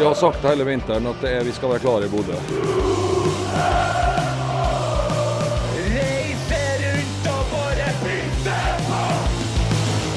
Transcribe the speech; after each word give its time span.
Vi 0.00 0.06
har 0.06 0.14
sagt 0.16 0.44
hele 0.48 0.64
vinteren 0.64 1.04
at 1.10 1.24
er, 1.28 1.42
vi 1.44 1.52
skal 1.52 1.74
være 1.74 1.82
klare 1.82 2.06
i 2.06 2.08
Bodø. 2.08 2.32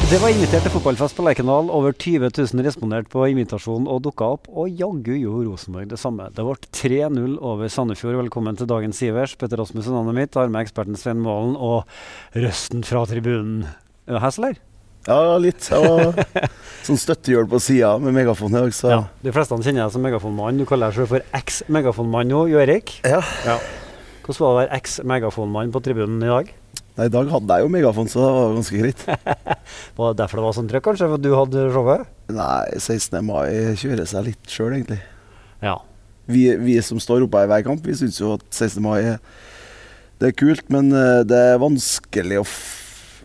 Det 0.08 0.22
var 0.22 0.32
invitert 0.32 0.64
til 0.64 0.72
fotballfest 0.78 1.20
på 1.20 1.28
Lerkendal. 1.28 1.68
Over 1.68 1.92
20 1.92 2.32
000 2.32 2.64
responderte 2.64 3.12
på 3.12 3.28
invitasjonen 3.34 3.92
og 3.92 4.06
dukka 4.08 4.32
opp. 4.38 4.48
Og 4.48 4.72
jaggu 4.72 5.18
gjorde 5.18 5.50
Rosenborg 5.52 5.92
det 5.92 6.00
samme. 6.00 6.32
Det 6.32 6.48
ble 6.48 6.56
3-0 6.80 7.38
over 7.44 7.68
Sandefjord. 7.68 8.22
Velkommen 8.24 8.56
til 8.56 8.72
dagens 8.72 9.04
Sivers. 9.04 9.36
Petter 9.36 9.60
Rasmussen, 9.60 10.00
navnet 10.00 10.16
mitt. 10.16 10.40
Har 10.40 10.48
med 10.48 10.64
eksperten 10.64 10.96
Svein 10.96 11.20
Målen 11.20 11.60
og 11.60 11.84
røsten 12.40 12.88
fra 12.88 13.04
tribunen. 13.12 13.66
Er 14.08 14.24
eller? 14.32 14.64
Ja, 15.08 15.38
litt. 15.42 15.66
Jeg 15.68 15.84
var 15.84 16.50
sånn 16.88 17.00
støttehjul 17.00 17.48
på 17.52 17.60
sida 17.64 17.94
med 18.00 18.16
megafon 18.16 18.54
i 18.54 18.60
dag, 18.62 18.74
så 18.76 18.92
Ja. 18.94 19.00
De 19.24 19.34
fleste 19.36 19.58
kjenner 19.60 19.86
deg 19.86 19.96
som 19.96 20.04
megafonmann. 20.06 20.60
Du 20.62 20.66
kaller 20.70 20.92
deg 20.92 21.02
selv 21.02 21.12
for 21.12 21.26
eks-megafonmann 21.40 22.32
nå, 22.32 22.46
Jo 22.52 22.62
Erik. 22.64 22.98
Ja. 23.04 23.20
Ja. 23.48 23.58
Hvordan 24.24 24.40
var 24.40 24.48
det 24.48 24.54
å 24.56 24.60
være 24.62 24.78
eks-megafonmann 24.80 25.74
på 25.76 25.82
tribunen 25.84 26.24
i 26.24 26.32
dag? 26.32 26.52
Nei, 26.94 27.08
I 27.10 27.12
dag 27.12 27.32
hadde 27.34 27.56
jeg 27.58 27.66
jo 27.66 27.72
megafon, 27.74 28.08
så 28.12 28.22
det 28.22 28.30
var 28.36 28.52
ganske 28.54 28.80
greit. 28.84 29.02
Var 29.98 30.12
det 30.14 30.18
derfor 30.20 30.40
det 30.40 30.44
var 30.46 30.54
sånn 30.56 30.68
trøkk, 30.70 30.84
kanskje? 30.86 31.08
For 31.10 31.18
at 31.18 31.24
du 31.26 31.32
hadde 31.34 31.64
showet? 31.74 32.04
Nei, 32.30 32.78
16. 32.78 33.18
mai 33.26 33.74
kjører 33.82 34.06
seg 34.10 34.28
litt 34.28 34.52
sjøl, 34.54 34.76
egentlig. 34.78 35.00
Ja. 35.66 35.74
Vi, 36.30 36.44
vi 36.62 36.78
som 36.86 37.02
står 37.02 37.26
oppe 37.26 37.42
her 37.42 37.50
hver 37.50 37.66
kamp, 37.66 37.82
vi 37.84 37.96
syns 37.98 38.22
jo 38.22 38.36
at 38.38 38.46
16. 38.54 38.78
mai 38.86 39.00
er, 39.16 39.18
det 40.22 40.30
er 40.30 40.38
kult, 40.38 40.70
men 40.72 40.94
eh, 40.94 41.24
det 41.28 41.40
er 41.50 41.60
vanskelig 41.66 42.44
å 42.44 42.46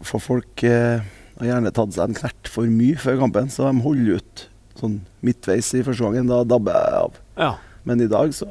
få 0.08 0.18
folk 0.22 0.64
eh, 0.66 1.04
har 1.40 1.48
gjerne 1.54 1.72
tatt 1.74 1.92
seg 1.94 2.08
en 2.08 2.14
knert 2.18 2.48
for 2.50 2.66
mye 2.70 2.96
før 3.00 3.18
kampen, 3.24 3.48
så 3.52 3.68
de 3.70 3.82
holder 3.84 4.20
ut 4.20 4.44
sånn 4.78 5.00
midtveis 5.26 5.72
i 5.74 5.82
første 5.86 6.04
gangen. 6.06 6.28
Da 6.30 6.42
dabber 6.46 6.76
jeg 6.78 7.02
av. 7.04 7.18
ja. 7.38 7.54
Men 7.88 8.02
i 8.04 8.08
dag 8.10 8.32
så 8.36 8.44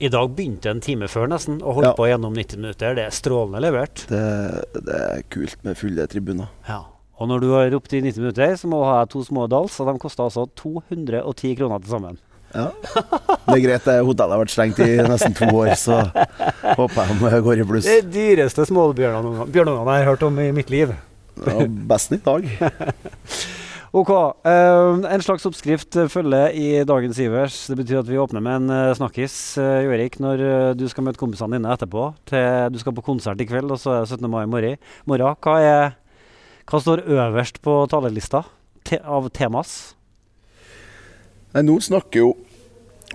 I 0.00 0.08
dag 0.08 0.30
begynte 0.36 0.70
en 0.70 0.80
time 0.80 1.08
før 1.08 1.26
nesten, 1.28 1.58
og 1.62 1.74
holdt 1.78 1.88
Ja. 1.90 1.94
på 1.98 2.06
gjennom 2.08 2.32
90 2.36 2.56
minutter. 2.60 2.94
Det 2.94 3.04
er 3.04 3.10
strålende 3.10 3.60
levert. 3.60 4.06
det, 4.08 4.64
det 4.86 4.94
er 4.96 5.22
kult 5.28 5.56
med 5.64 5.76
fulle 5.76 6.06
tribuner. 6.06 6.48
Ja. 6.68 6.82
Og 7.18 7.28
når 7.28 7.40
du 7.40 7.50
har 7.52 7.70
ropt 7.72 7.92
i 7.96 8.00
90 8.04 8.18
minutter, 8.20 8.56
så 8.56 8.68
må 8.68 8.80
du 8.82 8.84
ha 8.90 9.04
to 9.08 9.22
små 9.24 9.46
dals, 9.48 9.78
og 9.80 9.88
de 9.88 9.98
koster 9.98 10.24
altså 10.24 10.46
210 10.54 11.54
kroner 11.56 11.80
til 11.80 11.90
sammen. 11.90 12.18
Ja. 12.54 12.70
Det 13.48 13.56
er 13.56 13.64
greit, 13.64 13.88
hotellet 14.06 14.36
har 14.36 14.40
vært 14.44 14.52
stengt 14.54 14.78
i 14.84 14.96
nesten 15.04 15.34
to 15.36 15.48
år, 15.52 15.72
så 15.80 15.98
håper 16.78 17.02
jeg 17.10 17.18
de 17.20 17.40
går 17.48 17.60
i 17.60 17.66
pluss. 17.68 17.84
Det 17.88 17.98
er 18.04 18.10
dyreste 18.12 18.66
småbjørnungene 18.68 19.48
bjørnungene 19.52 19.96
jeg 19.96 20.04
har 20.04 20.10
hørt 20.12 20.22
om 20.28 20.38
i 20.40 20.50
mitt 20.52 20.70
liv. 20.72 20.92
Ja, 21.44 21.66
best 21.66 22.12
i 22.16 22.20
dag. 22.24 22.48
Ok. 23.96 24.10
eh, 24.44 25.12
en 25.14 25.22
slags 25.24 25.46
oppskrift 25.48 25.96
eh, 25.96 26.08
følger 26.12 26.52
i 26.52 26.66
dagens 26.84 27.16
Ivers. 27.22 27.54
Det 27.70 27.78
betyr 27.78 28.02
at 28.02 28.08
vi 28.10 28.18
åpner 28.20 28.42
med 28.44 28.58
en 28.58 28.72
eh, 28.74 28.94
snakkis. 28.98 29.36
Uh, 29.56 29.86
Jo 29.86 29.94
Erik, 29.94 30.18
når 30.20 30.42
eh, 30.44 30.72
du 30.76 30.84
skal 30.90 31.06
møte 31.06 31.20
kompisene 31.20 31.56
dine 31.56 31.70
etterpå 31.72 32.10
til, 32.28 32.74
Du 32.74 32.76
skal 32.82 32.92
på 32.92 33.04
konsert 33.06 33.40
i 33.40 33.46
kveld, 33.48 33.72
og 33.72 33.80
så 33.80 33.94
er 33.94 34.02
det 34.04 34.18
17. 34.18 34.28
mai 34.28 34.42
i 34.44 34.50
morgen. 34.50 34.82
Hva, 35.06 35.54
er, 35.64 35.96
hva 36.68 36.82
står 36.82 37.06
øverst 37.06 37.62
på 37.64 37.78
talerlista 37.88 38.42
te 38.84 38.98
av 39.00 39.30
temas? 39.32 39.94
Nei, 41.54 41.64
nå 41.64 41.78
snakker 41.80 42.26
jo 42.26 42.34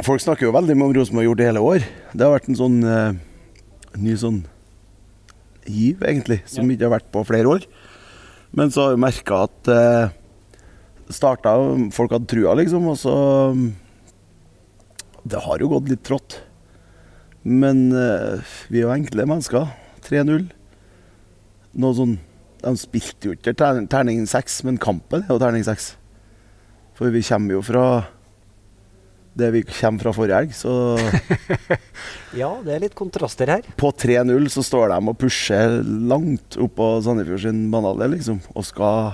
Folk 0.01 0.23
snakker 0.23 0.47
jo 0.47 0.53
veldig 0.55 0.73
mye 0.79 0.87
om 0.87 0.93
Rosenborg 0.95 1.25
har 1.25 1.27
gjort 1.27 1.39
det 1.41 1.47
hele 1.49 1.61
år. 1.67 1.83
Det 2.15 2.23
har 2.23 2.31
vært 2.31 2.45
en 2.49 2.57
sånn 2.57 2.77
uh, 2.87 3.11
ny 3.99 4.13
sånn 4.17 4.37
giv, 5.67 5.99
egentlig, 6.07 6.39
som 6.49 6.69
ikke 6.71 6.87
har 6.87 6.93
vært 6.95 7.09
på 7.13 7.21
flere 7.27 7.51
år. 7.51 7.65
Men 8.57 8.72
så 8.72 8.85
har 8.85 8.95
vi 8.95 9.03
merka 9.03 9.44
at 9.47 9.69
eh, 9.72 10.13
starta 11.12 11.53
Folk 11.95 12.12
hadde 12.16 12.29
trua, 12.31 12.56
liksom, 12.59 12.88
og 12.91 12.97
så 13.00 13.16
Det 15.23 15.44
har 15.45 15.62
jo 15.62 15.72
gått 15.72 15.91
litt 15.91 16.03
trått. 16.07 16.39
Men 17.44 17.90
eh, 17.95 18.41
vi 18.69 18.81
er 18.81 18.88
jo 18.88 18.95
enkle 18.95 19.28
mennesker. 19.29 19.69
3-0. 20.06 20.50
Noe 21.81 21.95
sånn 21.95 22.17
De 22.61 22.73
spilte 22.78 23.29
jo 23.29 23.35
ikke 23.38 23.56
ter 23.57 23.79
terning 23.90 24.25
seks, 24.29 24.61
men 24.67 24.81
kampen 24.81 25.23
er 25.23 25.31
jo 25.34 25.41
terning 25.41 25.66
seks. 25.66 25.94
For 26.97 27.13
vi 27.13 27.23
kommer 27.25 27.57
jo 27.57 27.63
fra 27.66 27.85
det 29.37 29.47
vi 29.53 29.61
kommer 29.67 30.03
fra 30.07 30.11
forrige 30.15 30.39
helg. 30.41 30.55
Så 30.57 30.71
Ja, 32.41 32.49
det 32.63 32.73
er 32.75 32.83
litt 32.85 32.95
kontraster 32.97 33.49
her. 33.51 33.65
på 33.79 33.91
3-0 33.91 34.49
så 34.53 34.63
står 34.65 34.91
de 34.93 34.99
og 35.11 35.17
pusher 35.19 35.79
langt 35.85 36.57
oppå 36.61 36.93
Sandefjord 37.05 37.43
sin 37.45 37.63
banehalvdel, 37.73 38.17
liksom. 38.17 38.41
Og 38.55 38.65
skal 38.67 39.13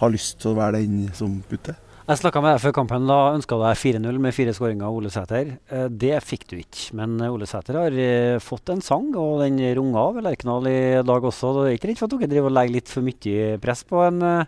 ha 0.00 0.10
lyst 0.10 0.40
til 0.42 0.52
å 0.52 0.58
være 0.58 0.80
den 0.82 1.08
som 1.16 1.38
putter. 1.48 1.76
Jeg 2.04 2.20
snakka 2.20 2.40
med 2.44 2.52
deg 2.52 2.60
før 2.60 2.72
kampen. 2.76 3.06
Da 3.08 3.18
ønska 3.32 3.56
deg 3.62 3.78
4-0 3.80 4.18
med 4.20 4.34
fire 4.36 4.52
skåringer 4.52 4.84
av 4.90 4.96
Ole 4.98 5.08
Sæter. 5.12 5.54
Eh, 5.72 5.86
Det 5.88 6.18
fikk 6.20 6.42
du 6.50 6.58
ikke. 6.58 6.90
Men 7.00 7.14
Ole 7.30 7.46
Sæter 7.48 7.78
har 7.80 7.96
eh, 7.96 8.36
fått 8.44 8.68
en 8.74 8.82
sang, 8.84 9.06
og 9.16 9.40
den 9.40 9.56
runga 9.78 10.02
av 10.10 10.18
Lerkendal 10.26 10.68
i 10.68 10.76
dag 11.00 11.24
også. 11.30 11.54
Det 11.62 11.70
er 11.70 11.78
ikke 11.78 11.88
redd 11.94 12.02
for 12.02 12.10
at 12.12 12.18
dere 12.18 12.28
driver 12.34 12.50
og 12.52 12.56
legger 12.58 12.76
litt 12.76 12.92
for 12.92 13.06
mye 13.08 13.54
press 13.62 13.84
på 13.88 14.02
en 14.04 14.20
eh, 14.20 14.44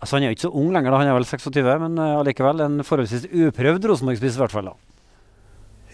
Altså 0.00 0.16
Han 0.16 0.24
er 0.24 0.30
jo 0.30 0.36
ikke 0.36 0.46
så 0.48 0.54
ung 0.56 0.70
lenger, 0.72 0.94
da. 0.94 1.00
han 1.02 1.10
er 1.10 1.18
vel 1.18 1.28
26, 1.28 1.74
men 1.82 1.98
eh, 2.00 2.14
allikevel 2.22 2.64
en 2.64 2.80
forholdsvis 2.86 3.28
uprøvd 3.28 3.90
Rosenborg-spiss, 3.90 4.38
i 4.38 4.42
hvert 4.42 4.54
fall. 4.54 4.70
da. 4.72 4.74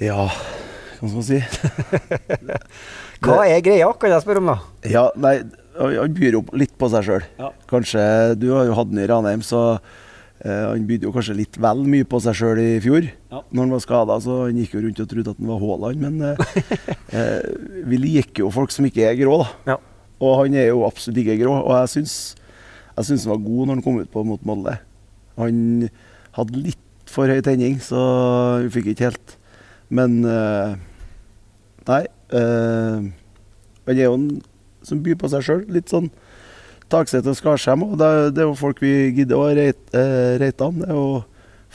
Ja, 0.07 0.29
hva 1.01 1.09
skal 1.09 1.17
man 1.19 1.27
si? 1.27 1.41
Hva 3.25 3.39
er 3.49 3.63
greia, 3.65 3.89
kan 3.99 4.13
jeg 4.13 4.23
spørre 4.23 4.43
om, 4.43 4.51
da? 4.53 4.57
Ja, 4.93 5.07
nei, 5.19 5.39
han 5.77 6.17
byr 6.17 6.39
jo 6.39 6.43
litt 6.57 6.75
på 6.79 6.89
seg 6.93 7.07
sjøl. 7.07 7.25
Ja. 7.41 7.51
Kanskje 7.71 8.03
Du 8.41 8.51
har 8.55 8.67
jo 8.69 8.77
hatt 8.77 8.91
den 8.93 9.03
i 9.03 9.09
Ranheim, 9.09 9.43
så 9.45 9.63
uh, 9.77 10.65
han 10.71 10.87
bydde 10.89 11.09
jo 11.09 11.15
kanskje 11.15 11.37
litt 11.41 11.59
vel 11.61 11.83
mye 11.89 12.07
på 12.09 12.21
seg 12.25 12.37
sjøl 12.39 12.61
i 12.63 12.71
fjor. 12.85 13.09
Ja. 13.33 13.43
Når 13.51 13.63
han 13.63 13.75
var 13.77 13.85
skada, 13.85 14.19
så 14.23 14.39
han 14.45 14.61
gikk 14.61 14.77
jo 14.77 14.85
rundt 14.85 15.03
og 15.05 15.11
trodde 15.13 15.35
at 15.35 15.43
han 15.43 15.53
var 15.53 15.63
Haaland. 15.65 16.07
Men 16.07 16.15
uh, 16.23 16.65
uh, 17.13 17.45
vi 17.91 18.01
liker 18.05 18.45
jo 18.47 18.53
folk 18.55 18.75
som 18.75 18.89
ikke 18.89 19.09
er 19.09 19.19
grå, 19.21 19.41
da. 19.45 19.75
Ja. 19.75 19.79
Og 20.25 20.39
han 20.45 20.57
er 20.57 20.71
jo 20.71 20.85
absolutt 20.87 21.25
ikke 21.25 21.41
grå. 21.43 21.59
Og 21.61 21.73
jeg 21.83 21.95
syns, 21.99 22.19
jeg 22.97 23.09
syns 23.11 23.25
han 23.27 23.35
var 23.35 23.45
god 23.45 23.67
når 23.69 23.75
han 23.79 23.85
kom 23.85 23.99
ut 24.01 24.11
på 24.13 24.25
mot 24.27 24.45
Molde. 24.49 24.77
Han 25.37 25.89
hadde 26.37 26.63
litt 26.65 26.83
for 27.13 27.29
høy 27.31 27.41
tenning, 27.45 27.77
så 27.85 27.99
vi 28.65 28.71
fikk 28.75 28.89
ikke 28.95 29.07
helt 29.11 29.35
Men 29.95 30.17
uh, 30.27 30.75
Nei. 31.87 32.01
eh, 32.35 33.05
han 33.87 33.95
er 33.95 34.01
jo 34.09 34.17
en 34.17 34.25
som 34.87 34.99
byr 35.05 35.15
på 35.21 35.29
seg 35.31 35.45
sjøl. 35.47 35.61
Litt 35.71 35.93
sånn 35.93 36.09
Takseth 36.91 37.27
og 37.31 37.37
Skarsheim. 37.39 37.85
Og 37.87 37.95
det, 38.01 38.07
er- 38.07 38.33
det 38.35 38.43
er 38.43 38.49
jo 38.51 38.57
folk 38.59 38.83
vi 38.83 38.93
gidder 39.15 39.39
å 39.39 39.47
reite, 39.55 39.87
uh, 39.95 40.35
reite 40.43 40.67
an. 40.67 40.81
Det 40.83 40.89
er 40.91 40.99
jo 40.99 41.07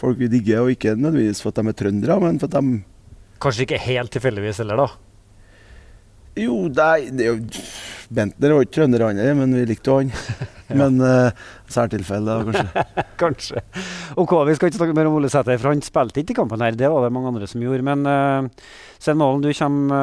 folk 0.02 0.20
vi 0.20 0.28
digger, 0.32 0.66
og 0.66 0.74
ikke 0.74 0.98
nødvendigvis 0.98 1.42
for 1.44 1.52
at 1.54 1.62
de 1.62 1.72
er 1.72 1.78
trøndere, 1.80 2.20
men 2.24 2.40
for 2.42 2.52
at 2.52 2.58
de 2.60 2.82
Kanskje 3.42 3.64
ikke 3.66 3.80
helt 3.82 4.12
tilfeldigvis 4.14 4.60
heller, 4.62 4.78
da. 4.84 4.90
Jo, 6.38 6.60
nei, 6.70 7.08
det 7.10 7.26
er 7.26 7.32
jo 7.32 7.64
Bentner 8.14 8.54
var 8.54 8.66
ikke 8.68 8.76
trønder, 8.78 9.04
han 9.08 9.20
men 9.40 9.56
vi 9.56 9.64
likte 9.72 9.90
jo 9.92 9.98
han. 10.02 10.12
Men 10.78 11.02
uh, 11.04 11.50
særtilfelle, 11.72 12.38
kanskje. 12.48 12.86
Kanskje. 13.22 13.64
Ok, 14.20 14.34
Vi 14.48 14.56
skal 14.58 14.72
ikke 14.72 14.80
snakke 14.80 14.96
mer 14.98 15.10
om 15.10 15.18
Ole 15.20 15.30
Sæter, 15.32 15.60
for 15.62 15.72
han 15.72 15.84
spilte 15.86 16.22
ikke 16.22 16.36
i 16.36 16.40
kampen 16.42 16.64
her. 16.64 16.78
Det 16.78 16.90
var 16.92 17.06
det 17.06 17.14
mange 17.16 17.32
andre 17.32 17.50
som 17.50 17.64
gjorde. 17.64 17.86
Men 17.86 18.06
uh, 18.08 18.66
Svein 19.02 19.18
Målen, 19.18 19.42
du 19.42 19.50
kommer 19.58 19.96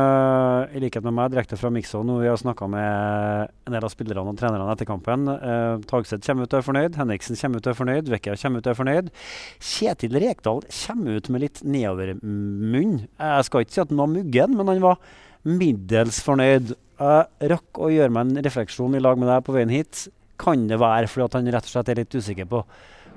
uh, 0.66 0.74
i 0.74 0.82
likhet 0.82 1.04
med 1.06 1.14
meg 1.18 1.30
direkte 1.34 1.58
fra 1.60 1.70
Mikson, 1.74 2.08
og 2.14 2.22
Vi 2.24 2.30
har 2.30 2.40
snakka 2.40 2.66
med 2.72 3.52
en 3.68 3.76
del 3.76 3.86
av 3.86 3.92
spillerne 3.94 4.34
og 4.34 4.40
trenerne 4.40 4.72
etter 4.74 4.88
kampen. 4.88 5.28
Uh, 5.28 5.78
Tagseth 5.88 6.24
kommer 6.26 6.48
ut 6.48 6.56
og 6.56 6.60
er 6.62 6.66
fornøyd. 6.66 6.98
Henriksen 6.98 7.38
kommer 7.38 7.62
ut 7.62 7.68
og 7.68 7.74
er 7.74 7.78
fornøyd. 7.82 8.10
Vekka 8.16 8.34
kommer 8.42 8.58
ut 8.58 8.66
og 8.66 8.74
er 8.74 8.80
fornøyd. 8.82 9.14
Kjetil 9.62 10.20
Rekdal 10.24 10.66
kommer 10.80 11.18
ut 11.20 11.30
med 11.30 11.46
litt 11.46 11.62
nedovermunn. 11.62 13.00
Jeg 13.06 13.48
skal 13.48 13.64
ikke 13.64 13.76
si 13.76 13.82
at 13.84 13.94
han 13.94 14.02
var 14.02 14.12
muggen, 14.16 14.58
men 14.58 14.72
han 14.72 14.84
var 14.84 15.00
middels 15.48 16.20
fornøyd. 16.24 16.74
Jeg 16.98 17.50
rakk 17.52 17.78
å 17.78 17.90
gjøre 17.94 18.10
meg 18.14 18.26
en 18.26 18.44
refleksjon 18.48 18.96
i 18.98 19.02
lag 19.02 19.18
med 19.20 19.30
deg 19.30 19.44
på 19.46 19.54
veien 19.54 19.70
hit. 19.72 20.08
Kan 20.38 20.68
det 20.70 20.78
være 20.80 21.10
fordi 21.10 21.26
at 21.26 21.38
han 21.38 21.50
rett 21.54 21.66
og 21.66 21.72
slett 21.72 21.90
er 21.92 22.00
litt 22.02 22.14
usikker 22.14 22.48
på 22.50 22.62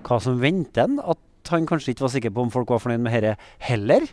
hva 0.07 0.17
som 0.23 0.39
venter 0.41 0.87
han? 0.87 0.97
At 0.99 1.51
han 1.53 1.67
kanskje 1.69 1.93
ikke 1.93 2.05
var 2.05 2.13
sikker 2.15 2.33
på 2.33 2.45
om 2.45 2.51
folk 2.53 2.73
var 2.73 2.81
fornøyd 2.83 3.03
med 3.05 3.15
dette 3.17 3.35
heller? 3.67 4.07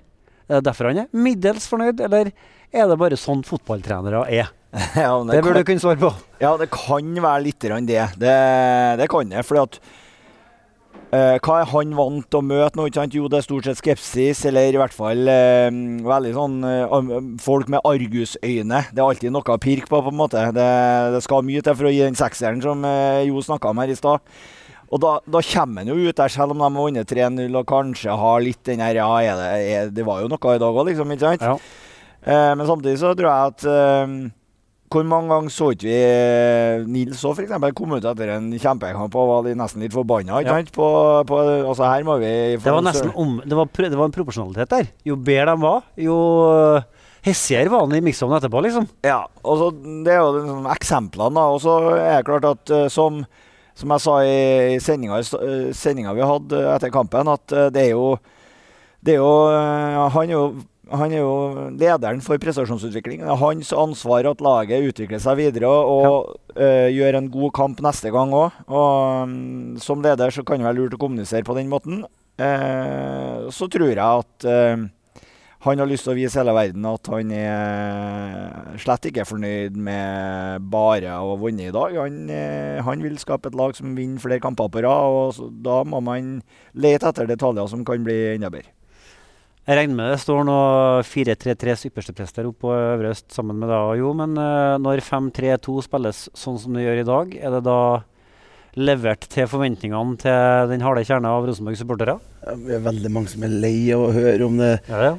Er 0.49 0.61
det 0.61 0.67
derfor 0.69 0.89
han 0.91 1.05
er 1.05 1.11
middels 1.13 1.69
fornøyd, 1.69 2.01
eller 2.05 2.33
er 2.73 2.89
det 2.89 3.01
bare 3.01 3.19
sånn 3.21 3.45
fotballtrenere 3.45 4.25
er? 4.33 4.53
ja, 4.97 5.13
men 5.17 5.33
Det 5.33 5.43
burde 5.45 5.63
du 5.63 5.69
kunne 5.69 5.83
svare 5.83 6.01
på. 6.01 6.11
Ja, 6.43 6.55
det 6.61 6.69
kan 6.73 7.15
være 7.25 7.45
litt 7.47 7.65
det. 7.65 8.05
Det, 8.21 8.37
det 9.01 9.09
kan 9.13 9.33
det. 9.33 9.45
Fordi 9.49 9.65
at 9.65 9.81
Hva 11.09 11.55
er 11.63 11.71
han 11.71 11.95
vant 11.97 12.27
til 12.29 12.43
å 12.43 12.45
møte 12.45 12.77
nå? 12.77 12.85
Ikke 12.89 13.01
sant? 13.01 13.15
Jo, 13.17 13.31
det 13.33 13.39
er 13.39 13.47
stort 13.47 13.65
sett 13.65 13.79
skepsis, 13.81 14.43
eller 14.51 14.77
i 14.77 14.81
hvert 14.81 14.93
fall 14.93 15.31
eh, 15.33 15.71
veldig 16.05 16.33
sånn 16.37 16.59
eh, 16.69 17.17
folk 17.41 17.71
med 17.73 17.81
argusøyne. 17.89 18.83
Det 18.93 19.01
er 19.01 19.07
alltid 19.07 19.33
noe 19.33 19.57
å 19.57 19.63
pirke 19.63 19.89
på, 19.89 20.03
på 20.05 20.13
en 20.13 20.19
måte. 20.19 20.43
Det, 20.53 20.69
det 21.15 21.23
skal 21.25 21.47
mye 21.49 21.65
til 21.65 21.79
for 21.79 21.89
å 21.89 21.95
gi 21.95 22.05
den 22.05 22.19
sekseren 22.19 22.61
som 22.65 22.85
eh, 22.85 23.25
Jo 23.31 23.41
snakka 23.45 23.73
om 23.73 23.81
her 23.81 23.95
i 23.95 23.97
stad. 23.97 24.21
Og 24.89 25.01
da, 25.01 25.17
da 25.25 25.41
kommer 25.45 25.85
han 25.85 25.93
jo 25.93 25.97
ut 26.09 26.17
der, 26.17 26.33
selv 26.33 26.55
om 26.55 26.61
de 26.61 26.65
har 26.65 26.77
vunnet 26.77 27.11
3-0 27.11 27.57
og 27.61 27.69
kanskje 27.69 28.21
har 28.21 28.45
litt 28.45 28.63
den 28.69 28.85
her 28.85 29.01
Ja, 29.01 29.09
er 29.21 29.41
det, 29.41 29.49
er, 29.73 29.91
det 29.93 30.07
var 30.09 30.23
jo 30.25 30.31
noe 30.33 30.57
i 30.57 30.61
dag 30.61 30.81
òg, 30.81 30.89
liksom. 30.89 31.13
Ikke 31.17 31.25
sant? 31.33 31.45
Ja. 31.45 31.57
Eh, 32.29 32.53
men 32.57 32.69
samtidig 32.69 33.01
så 33.01 33.15
tror 33.17 33.31
jeg 33.31 33.55
at 33.55 33.67
eh, 33.69 34.15
Hvor 34.89 35.05
mange 35.05 35.29
ganger 35.33 35.53
så 35.53 35.71
ikke 35.75 35.87
vi 35.89 35.97
eh, 35.97 36.85
Nils 36.89 37.25
òg, 37.29 37.37
f.eks. 37.37 37.65
kom 37.77 37.97
ut 37.97 38.07
etter 38.09 38.35
en 38.37 38.47
kjempekamp 38.55 39.17
og 39.21 39.33
var 39.33 39.49
nesten 39.59 39.85
litt 39.85 39.97
forbanna? 39.97 40.41
Ja. 40.47 40.57
På, 40.75 40.89
på, 41.29 41.41
altså 41.61 41.89
her 41.89 42.07
må 42.09 42.17
vi 42.23 42.31
Det 42.57 42.73
var 42.73 42.85
nesten 42.87 43.13
om 43.13 43.39
Det 43.45 43.59
var, 43.59 43.69
det 43.69 43.99
var 43.99 44.09
en 44.09 44.15
proporsjonalitet 44.15 44.73
der. 44.73 44.89
Jo 45.09 45.19
bedre 45.21 45.53
de 45.53 45.65
var, 45.65 45.85
jo 46.01 46.17
hessigere 47.27 47.73
var 47.73 47.85
han 47.85 47.99
i 47.99 48.03
miksovnen 48.05 48.39
etterpå, 48.39 48.63
liksom. 48.65 48.89
Ja. 49.05 49.21
og 49.43 49.61
så 49.61 49.69
Det 49.75 50.15
er 50.15 50.23
jo 50.23 50.33
de, 50.37 50.47
sånn, 50.49 50.71
eksemplene, 50.73 51.37
da. 51.37 51.47
Og 51.53 51.63
så 51.65 51.77
er 51.99 52.19
det 52.21 52.27
klart 52.29 52.49
at 52.49 52.75
eh, 52.75 52.89
som, 52.93 53.23
som 53.79 53.95
jeg 53.95 54.05
sa 54.05 54.17
i, 54.25 54.41
i 54.77 54.81
sendinga, 54.83 55.21
eh, 55.21 56.17
vi 56.17 56.33
hadde 56.33 56.65
etter 56.75 56.95
kampen, 56.95 57.33
at 57.35 57.55
eh, 57.55 57.71
det 57.75 57.89
er 57.89 57.95
jo 57.97 58.13
det 59.05 59.15
er 59.15 59.21
jo, 59.21 59.33
eh, 59.55 59.99
han, 60.15 60.27
er 60.27 60.35
jo, 60.35 60.45
han 60.89 61.13
er 61.13 61.21
jo 61.21 61.69
lederen 61.77 62.21
for 62.25 62.41
prestasjonsutvikling. 62.41 63.23
Det 63.25 63.33
er 63.33 63.41
hans 63.41 63.73
ansvar 63.77 64.29
at 64.31 64.43
laget 64.45 64.91
utvikler 64.91 65.21
seg 65.23 65.41
videre 65.41 65.69
og 65.69 66.37
eh, 66.57 66.89
gjør 66.95 67.19
en 67.21 67.33
god 67.33 67.55
kamp 67.57 67.83
neste 67.85 68.13
gang 68.15 68.33
òg. 68.37 68.61
Og 68.73 69.25
um, 69.29 69.75
som 69.83 70.05
leder 70.05 70.33
så 70.33 70.45
kan 70.47 70.61
det 70.61 70.69
være 70.69 70.79
lurt 70.81 70.97
å 70.97 71.01
kommunisere 71.03 71.47
på 71.47 71.57
den 71.59 71.69
måten. 71.73 72.07
Uh, 72.39 73.51
så 73.53 73.69
tror 73.69 73.91
jeg 73.91 73.99
at 73.99 74.47
uh, 74.49 74.87
han 75.67 75.83
har 75.83 75.91
lyst 75.91 76.07
til 76.07 76.15
å 76.15 76.17
vise 76.17 76.39
hele 76.39 76.55
verden 76.55 76.87
at 76.87 77.11
han 77.13 77.35
er 77.35 78.79
slett 78.81 79.11
ikke 79.11 79.27
fornøyd 79.29 79.77
med 79.77 80.71
bare 80.73 81.19
å 81.19 81.35
ha 81.35 81.37
vunnet 81.43 81.69
i 81.69 81.75
dag. 81.75 81.99
Han, 81.99 82.31
han 82.87 83.03
vil 83.05 83.19
skape 83.19 83.51
et 83.51 83.59
lag 83.59 83.75
som 83.77 83.99
vinner 83.99 84.23
flere 84.23 84.41
kamper 84.45 84.71
på 84.71 84.87
rad, 84.87 85.19
og 85.19 85.35
så, 85.35 85.51
da 85.51 85.83
må 85.83 86.01
man 86.07 86.37
lete 86.79 87.11
etter 87.11 87.29
detaljer 87.29 87.75
som 87.75 87.83
kan 87.85 88.07
bli 88.07 88.21
enda 88.37 88.55
bedre. 88.55 88.78
Jeg 89.69 89.77
regner 89.77 89.99
med 89.99 90.15
det 90.15 90.21
står 90.23 90.47
nå 90.49 90.61
4-3-3s 91.05 91.83
ypperste 91.91 92.15
press 92.17 92.31
der 92.33 92.47
oppe 92.49 92.63
på 92.63 92.71
Øvre 92.73 93.11
Øst 93.13 93.27
sammen 93.37 93.59
med 93.61 93.69
deg, 93.69 93.99
jo. 94.01 94.15
Men 94.17 94.31
uh, 94.41 94.79
når 94.81 95.03
5-3-2 95.05 95.83
spilles 95.85 96.21
sånn 96.33 96.57
som 96.63 96.73
det 96.73 96.87
gjør 96.87 97.01
i 97.03 97.05
dag, 97.05 97.35
er 97.37 97.53
det 97.53 97.61
da 97.67 97.81
levert 98.81 99.27
til 99.29 99.51
forventningene 99.51 100.17
til 100.23 100.71
den 100.71 100.85
harde 100.87 101.03
kjerne 101.05 101.33
av 101.37 101.45
Rosenborg-supportere? 101.51 102.15
Ja, 102.47 102.55
Vi 102.65 102.79
er 102.79 102.87
veldig 102.87 103.13
mange 103.13 103.29
som 103.35 103.45
er 103.45 103.53
lei 103.67 103.75
av 103.93 104.07
å 104.07 104.15
høre 104.17 104.49
om 104.49 104.57
det 104.57 104.71
Ja, 104.89 105.03
ja. 105.11 105.13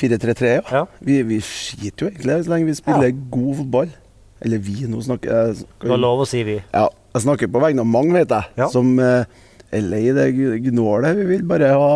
4-3-3. 0.00 0.54
Ja. 0.70 0.82
Vi, 1.04 1.20
vi 1.26 1.42
skiter 1.44 2.06
jo 2.06 2.10
egentlig 2.14 2.40
så 2.46 2.54
lenge 2.54 2.70
vi 2.70 2.78
spiller 2.78 3.20
god 3.36 3.52
fotball. 3.60 3.94
Eller 4.40 4.64
vi, 4.64 4.78
nå 4.88 5.04
snakker 5.04 5.34
jeg 5.34 5.68
Det 5.82 5.92
er 5.92 6.00
lov 6.06 6.24
å 6.24 6.28
si 6.30 6.40
vi. 6.48 6.56
Ja, 6.72 6.86
jeg 6.88 7.26
snakker 7.26 7.52
på 7.52 7.60
vegne 7.60 7.84
av 7.84 7.92
mange, 7.92 8.16
vet 8.16 8.32
jeg, 8.32 8.72
som 8.72 8.94
uh, 8.96 9.28
er 9.68 9.84
lei 9.92 10.06
det 10.16 10.30
gnålet. 10.70 11.20
Vi 11.20 11.28
vil 11.34 11.44
bare 11.52 11.74
ha 11.76 11.92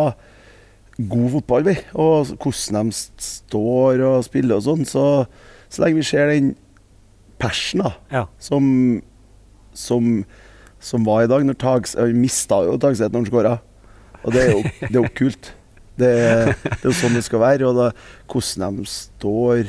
god 0.97 1.27
fotball, 1.33 1.65
vi. 1.67 1.75
Og 1.99 2.29
hvordan 2.39 2.89
de 2.91 2.95
står 3.25 4.03
og 4.07 4.23
spiller 4.27 4.59
og 4.59 4.65
sånn. 4.67 4.85
Så, 4.87 5.03
så 5.69 5.83
lenge 5.83 5.99
vi 5.99 6.07
ser 6.07 6.31
den 6.31 6.53
persen 7.41 7.83
da, 7.83 7.91
Ja. 8.13 8.21
som, 8.39 9.01
som, 9.75 10.23
som 10.79 11.03
var 11.07 11.25
i 11.25 11.31
dag 11.31 11.43
når 11.43 11.57
Tags, 11.59 11.95
Vi 11.99 12.15
mista 12.15 12.61
jo 12.63 12.77
Tagseth 12.79 13.11
når 13.11 13.25
han 13.25 13.29
skåra. 13.31 13.53
Og 14.23 14.31
det 14.33 14.45
er 14.45 14.51
jo, 14.53 14.61
det 14.87 14.93
er 14.95 15.01
jo 15.01 15.11
kult. 15.19 15.51
Det, 15.95 16.13
det 16.63 16.79
er 16.81 16.87
jo 16.89 16.95
sånn 16.95 17.15
det 17.19 17.25
skal 17.27 17.43
være. 17.43 17.67
Og 17.67 17.75
da, 17.77 17.89
hvordan 18.31 18.79
de 18.79 18.87
står 18.89 19.67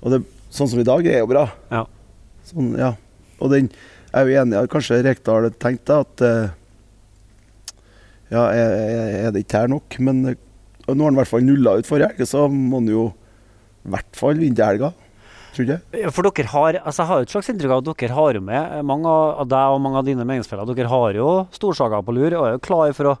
Og 0.00 0.12
det, 0.14 0.22
sånn 0.54 0.68
som 0.70 0.80
i 0.80 0.86
dag, 0.88 1.06
er 1.06 1.20
jo 1.22 1.28
bra. 1.30 1.44
Ja. 1.72 1.84
Sånn, 2.48 2.72
ja. 2.80 2.94
Og 3.42 3.52
den 3.52 3.68
jeg 4.08 4.24
er 4.24 4.30
jo 4.32 4.40
enig 4.40 4.56
i 4.56 4.58
at 4.62 4.70
kanskje 4.72 4.96
Rekdal 5.04 5.46
tenkte 5.60 5.98
at 6.00 6.22
eh, 6.24 6.52
Ja, 8.28 8.44
er, 8.52 9.30
det 9.32 9.44
ikke 9.46 9.64
her 9.64 9.72
nok? 9.72 9.98
Men 10.04 10.22
eh, 10.28 10.38
nå 10.88 10.96
har 10.96 11.10
han 11.10 11.16
i 11.16 11.20
hvert 11.22 11.32
fall 11.32 11.44
nulla 11.46 11.78
ut 11.78 11.88
forrige 11.88 12.12
helg, 12.12 12.28
så 12.28 12.46
må 12.52 12.82
han 12.82 12.90
jo 12.92 13.10
i 13.88 13.92
hvert 13.94 14.18
fall 14.18 14.40
vinne 14.40 14.58
til 14.58 14.68
helga. 14.68 14.92
For 15.58 16.28
dere 16.28 16.50
har, 16.52 16.76
altså 16.84 17.02
jeg 17.02 17.08
har 17.08 17.20
jo 17.20 17.26
et 17.26 17.32
slags 17.32 17.48
inntrykk 17.50 17.72
av 17.74 17.80
at 17.80 18.02
dere 18.02 18.14
har 18.14 18.36
jo 18.36 18.42
med 18.46 18.74
mange 18.86 19.10
av 19.10 19.46
deg 19.50 19.74
og 19.74 19.80
mange 19.82 20.00
av 20.00 20.06
dine 20.06 20.26
meningsfeller. 20.28 20.68
Dere 20.70 20.92
har 20.92 21.18
jo 21.18 21.30
storsaga 21.56 22.02
på 22.04 22.14
lur 22.14 22.36
og 22.38 22.44
er 22.44 22.52
jo 22.54 22.66
klar 22.68 22.92
for 22.94 23.14
å 23.14 23.16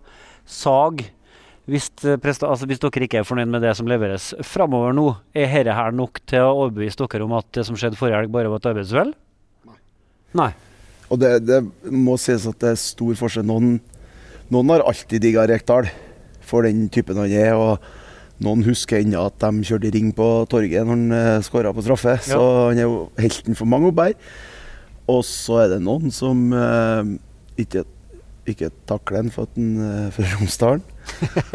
sage 0.48 1.08
hvis, 1.68 1.90
eh, 2.04 2.16
altså 2.16 2.68
hvis 2.68 2.80
dere 2.80 3.04
ikke 3.04 3.20
er 3.20 3.26
fornøyd 3.28 3.50
med 3.52 3.64
det 3.64 3.74
som 3.76 3.88
leveres 3.90 4.30
framover 4.46 4.94
nå. 4.96 5.08
Er 5.36 5.50
dette 5.52 5.76
her 5.76 5.92
nok 5.92 6.22
til 6.28 6.46
å 6.46 6.54
overbevise 6.62 7.00
dere 7.02 7.26
om 7.26 7.34
at 7.36 7.50
det 7.56 7.66
som 7.68 7.76
skjedde 7.76 7.98
forrige 8.00 8.22
helg, 8.22 8.32
bare 8.32 8.52
var 8.52 8.62
et 8.62 8.70
arbeidsuhell? 8.70 9.12
Nei. 10.38 10.52
Og 11.08 11.20
det, 11.20 11.34
det 11.48 11.62
må 11.92 12.16
sies 12.20 12.46
at 12.48 12.58
det 12.60 12.72
er 12.72 12.80
stor 12.80 13.18
forskjell. 13.20 13.46
Noen, 13.48 13.78
noen 14.54 14.74
har 14.74 14.86
alltid 14.88 15.22
digga 15.24 15.46
Rekdal 15.48 15.88
for 16.48 16.64
den 16.64 16.86
typen 16.92 17.20
han 17.20 17.32
er. 17.32 17.54
og 17.56 17.78
noen 18.38 18.62
husker 18.62 19.00
ennå 19.00 19.24
at 19.26 19.40
de 19.42 19.66
kjørte 19.66 19.90
ring 19.90 20.12
på 20.14 20.26
torget 20.50 20.86
når 20.86 20.94
han 20.94 21.06
uh, 21.10 21.42
skåra 21.42 21.72
på 21.74 21.82
straffe. 21.82 22.14
Så 22.22 22.38
han 22.68 22.78
er 22.78 22.86
jo 22.86 23.08
helten 23.18 23.58
for 23.58 23.66
mange 23.66 23.90
oppe 23.90 24.10
her. 24.10 24.18
Og 25.08 25.24
så 25.26 25.62
er 25.64 25.72
det 25.72 25.78
noen 25.80 26.12
som 26.12 26.50
eh, 26.52 27.14
ikke, 27.64 27.80
ikke 28.52 28.68
takler 28.88 29.22
han 29.22 29.30
for 29.32 29.48
at 29.48 29.56
han 29.56 29.70
er 29.80 30.10
fra 30.12 30.26
Romsdalen. 30.34 30.82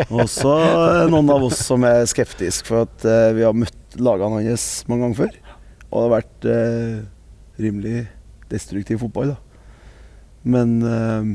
Og 0.08 0.26
så 0.32 0.56
er 0.58 1.04
det 1.04 1.12
noen 1.14 1.30
av 1.30 1.46
oss 1.46 1.62
som 1.62 1.86
er 1.86 2.02
skeptiske 2.10 2.66
for 2.66 2.88
at 2.88 3.06
eh, 3.06 3.30
vi 3.38 3.46
har 3.46 3.54
møtt 3.54 4.00
lagene 4.02 4.42
hans 4.42 4.66
mange 4.90 5.06
ganger 5.06 5.20
før. 5.22 5.38
Og 5.86 5.94
det 5.94 6.04
har 6.08 6.14
vært 6.16 6.50
eh, 6.50 6.98
rimelig 7.62 8.08
destruktiv 8.50 9.04
fotball, 9.06 9.36
da. 9.36 9.70
Men 10.56 10.74
eh, 10.82 11.30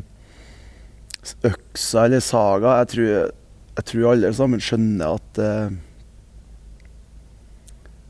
øksa 1.45 2.05
eller 2.09 2.21
saga 2.25 2.77
Jeg 2.81 2.89
tror, 2.95 3.11
jeg 3.79 3.85
tror 3.91 4.09
alle 4.13 4.33
sammen 4.37 4.61
skjønner 4.65 5.17
at 5.19 5.39
eh, 5.45 5.77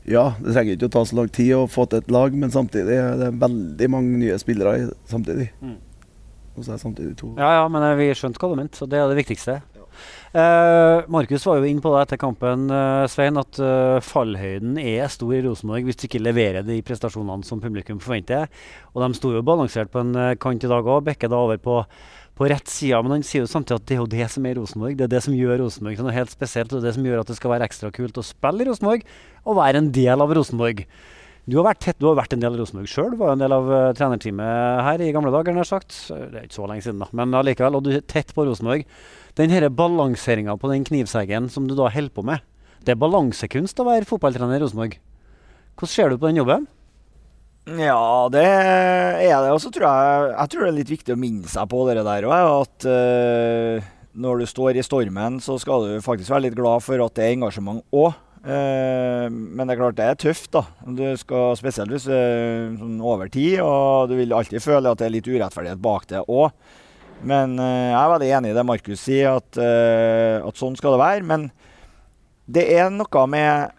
Ja, 0.09 0.23
det 0.41 0.55
trenger 0.55 0.73
ikke 0.77 0.87
å 0.89 0.93
ta 0.95 1.03
så 1.05 1.19
lang 1.19 1.29
tid 1.35 1.51
å 1.53 1.67
få 1.69 1.85
til 1.91 2.01
et 2.01 2.09
lag, 2.13 2.33
men 2.33 2.49
samtidig 2.53 2.95
er 2.97 3.17
det 3.19 3.33
veldig 3.41 3.89
mange 3.93 4.17
nye 4.23 4.37
spillere 4.41 4.79
i- 4.81 4.93
samtidig. 5.11 5.51
Mm. 5.61 5.75
Og 6.57 6.63
så 6.65 6.71
er 6.71 6.77
det 6.79 6.81
samtidig 6.81 7.17
to 7.19 7.35
Ja, 7.37 7.51
ja, 7.61 7.67
men 7.69 7.83
eh, 7.85 7.95
vi 7.99 8.07
skjønte 8.17 8.39
hva 8.41 8.49
du 8.49 8.55
mente, 8.57 8.77
så 8.79 8.87
det 8.89 8.97
er 8.97 9.07
det 9.11 9.19
viktigste. 9.21 9.59
Eh, 10.33 11.01
Markus 11.09 11.45
var 11.45 11.57
jo 11.59 11.65
inne 11.69 11.81
på 11.83 11.91
det 11.93 12.01
etter 12.07 12.17
kampen, 12.21 12.69
eh, 12.73 13.05
Svein, 13.11 13.37
at 13.37 13.59
eh, 13.59 13.99
fallhøyden 14.01 14.77
er 14.81 15.07
stor 15.13 15.33
i 15.35 15.41
Rosenborg 15.45 15.85
hvis 15.85 15.97
du 15.99 16.07
ikke 16.07 16.21
leverer 16.23 16.65
de 16.65 16.81
prestasjonene 16.85 17.45
som 17.45 17.61
publikum 17.61 17.99
forventer. 18.01 18.47
Og 18.95 19.03
de 19.05 19.13
sto 19.17 19.31
jo 19.35 19.41
balansert 19.45 19.91
på 19.93 20.01
en 20.01 20.15
eh, 20.15 20.35
kant 20.41 20.63
i 20.65 20.71
dag 20.71 20.85
òg, 20.89 21.03
Bekke 21.05 21.29
da 21.29 21.37
over 21.37 21.57
på, 21.61 21.83
på 22.39 22.47
rett 22.47 22.71
side. 22.71 23.01
Men 23.03 23.17
han 23.17 23.27
sier 23.27 23.43
jo 23.43 23.51
samtidig 23.51 23.81
at 23.81 23.87
det 23.89 23.95
er 23.97 24.01
jo 24.01 24.09
det 24.15 24.27
som 24.31 24.47
er 24.47 24.57
Rosenborg. 24.57 24.97
Det 24.97 25.05
er 25.05 25.13
det 25.13 25.23
som 25.25 25.35
gjør 25.35 25.59
Rosenborg 25.65 26.01
noe 26.05 26.15
helt 26.15 26.31
spesielt, 26.31 26.73
og 26.73 26.85
det 26.85 26.95
som 26.95 27.05
gjør 27.05 27.23
at 27.23 27.31
det 27.31 27.37
skal 27.39 27.53
være 27.53 27.67
ekstra 27.67 27.91
kult 27.95 28.19
å 28.19 28.25
spille 28.25 28.63
i 28.63 28.69
Rosenborg 28.69 29.03
og 29.43 29.59
være 29.59 29.81
en 29.83 29.89
del 29.95 30.23
av 30.23 30.31
Rosenborg. 30.37 30.85
Du 31.49 31.57
har 31.57 31.65
vært, 31.65 31.81
tett, 31.81 31.97
du 31.97 32.05
har 32.05 32.17
vært 32.19 32.35
en 32.35 32.43
del 32.43 32.53
av 32.53 32.61
Rosenborg 32.61 32.91
sjøl. 32.91 33.17
Var 33.19 33.33
en 33.33 33.43
del 33.43 33.55
av 33.55 33.67
uh, 33.67 33.77
trenerteamet 33.97 34.83
her 34.85 35.03
i 35.03 35.11
gamle 35.15 35.33
dager. 35.33 35.57
sagt. 35.67 35.95
Det 36.07 36.29
er 36.29 36.47
ikke 36.47 36.59
så 36.59 36.69
lenge 36.69 36.85
siden, 36.85 37.01
da. 37.01 37.09
Men 37.17 37.35
allikevel. 37.35 37.79
Og 37.79 37.87
du 37.87 37.91
er 37.97 38.05
tett 38.05 38.31
på 38.37 38.45
Rosenborg. 38.47 38.85
Den 39.39 39.51
her 39.51 39.67
balanseringa 39.73 40.55
på 40.61 40.71
den 40.71 40.85
knivseggen 40.87 41.49
som 41.51 41.67
du 41.67 41.75
da 41.75 41.89
holder 41.91 42.13
på 42.13 42.25
med, 42.27 42.45
det 42.85 42.93
er 42.93 43.01
balansekunst 43.01 43.81
å 43.81 43.87
være 43.87 44.07
fotballtrener 44.07 44.59
i 44.59 44.63
Rosenborg. 44.63 44.99
Hvordan 45.79 45.91
ser 45.95 46.13
du 46.13 46.19
på 46.19 46.29
den 46.29 46.39
jobben? 46.39 46.69
Ja, 47.77 48.29
det 48.33 48.45
er 48.45 49.19
det. 49.19 49.51
Og 49.53 49.61
så 49.61 49.69
tror 49.73 49.85
jeg, 49.85 50.31
jeg 50.33 50.51
tror 50.53 50.65
det 50.65 50.71
er 50.71 50.77
litt 50.79 50.93
viktig 50.95 51.13
å 51.13 51.19
minne 51.19 51.51
seg 51.51 51.69
på 51.69 51.83
det 51.89 51.99
der 52.01 52.27
òg. 52.29 52.63
At 52.63 52.87
uh, 52.89 53.91
når 54.19 54.41
du 54.41 54.49
står 54.49 54.79
i 54.79 54.85
stormen, 54.85 55.37
så 55.43 55.59
skal 55.61 55.85
du 55.85 55.93
faktisk 56.05 56.33
være 56.33 56.47
litt 56.47 56.57
glad 56.57 56.81
for 56.85 57.05
at 57.05 57.15
det 57.19 57.27
er 57.27 57.37
engasjement 57.37 57.85
òg. 57.93 58.17
men 58.39 59.67
det 59.67 59.73
er 59.73 59.79
klart 59.81 59.97
det 59.97 60.05
er 60.07 60.15
tøft, 60.15 60.47
da. 60.55 60.61
Du 60.87 61.03
skal 61.19 61.57
Spesielt 61.59 61.91
hvis 61.91 62.07
er 62.07 62.69
sånn 62.79 63.01
over 63.03 63.27
tid, 63.27 63.59
og 63.59 64.07
du 64.07 64.15
vil 64.15 64.31
alltid 64.33 64.63
føle 64.63 64.89
at 64.89 65.01
det 65.01 65.09
er 65.09 65.15
litt 65.17 65.27
urettferdighet 65.27 65.81
bak 65.83 66.07
det 66.07 66.23
òg. 66.23 66.55
Men 67.19 67.57
eh, 67.59 67.89
jeg 67.91 67.99
er 67.99 68.13
veldig 68.13 68.29
enig 68.37 68.53
i 68.53 68.55
det 68.55 68.65
Markus 68.67 69.03
sier, 69.03 69.39
at, 69.39 69.59
eh, 69.59 70.39
at 70.45 70.59
sånn 70.59 70.77
skal 70.79 70.95
det 70.95 71.01
være. 71.03 71.25
Men 71.27 71.49
det 72.49 72.65
er 72.77 72.89
noe 72.93 73.25
med 73.29 73.75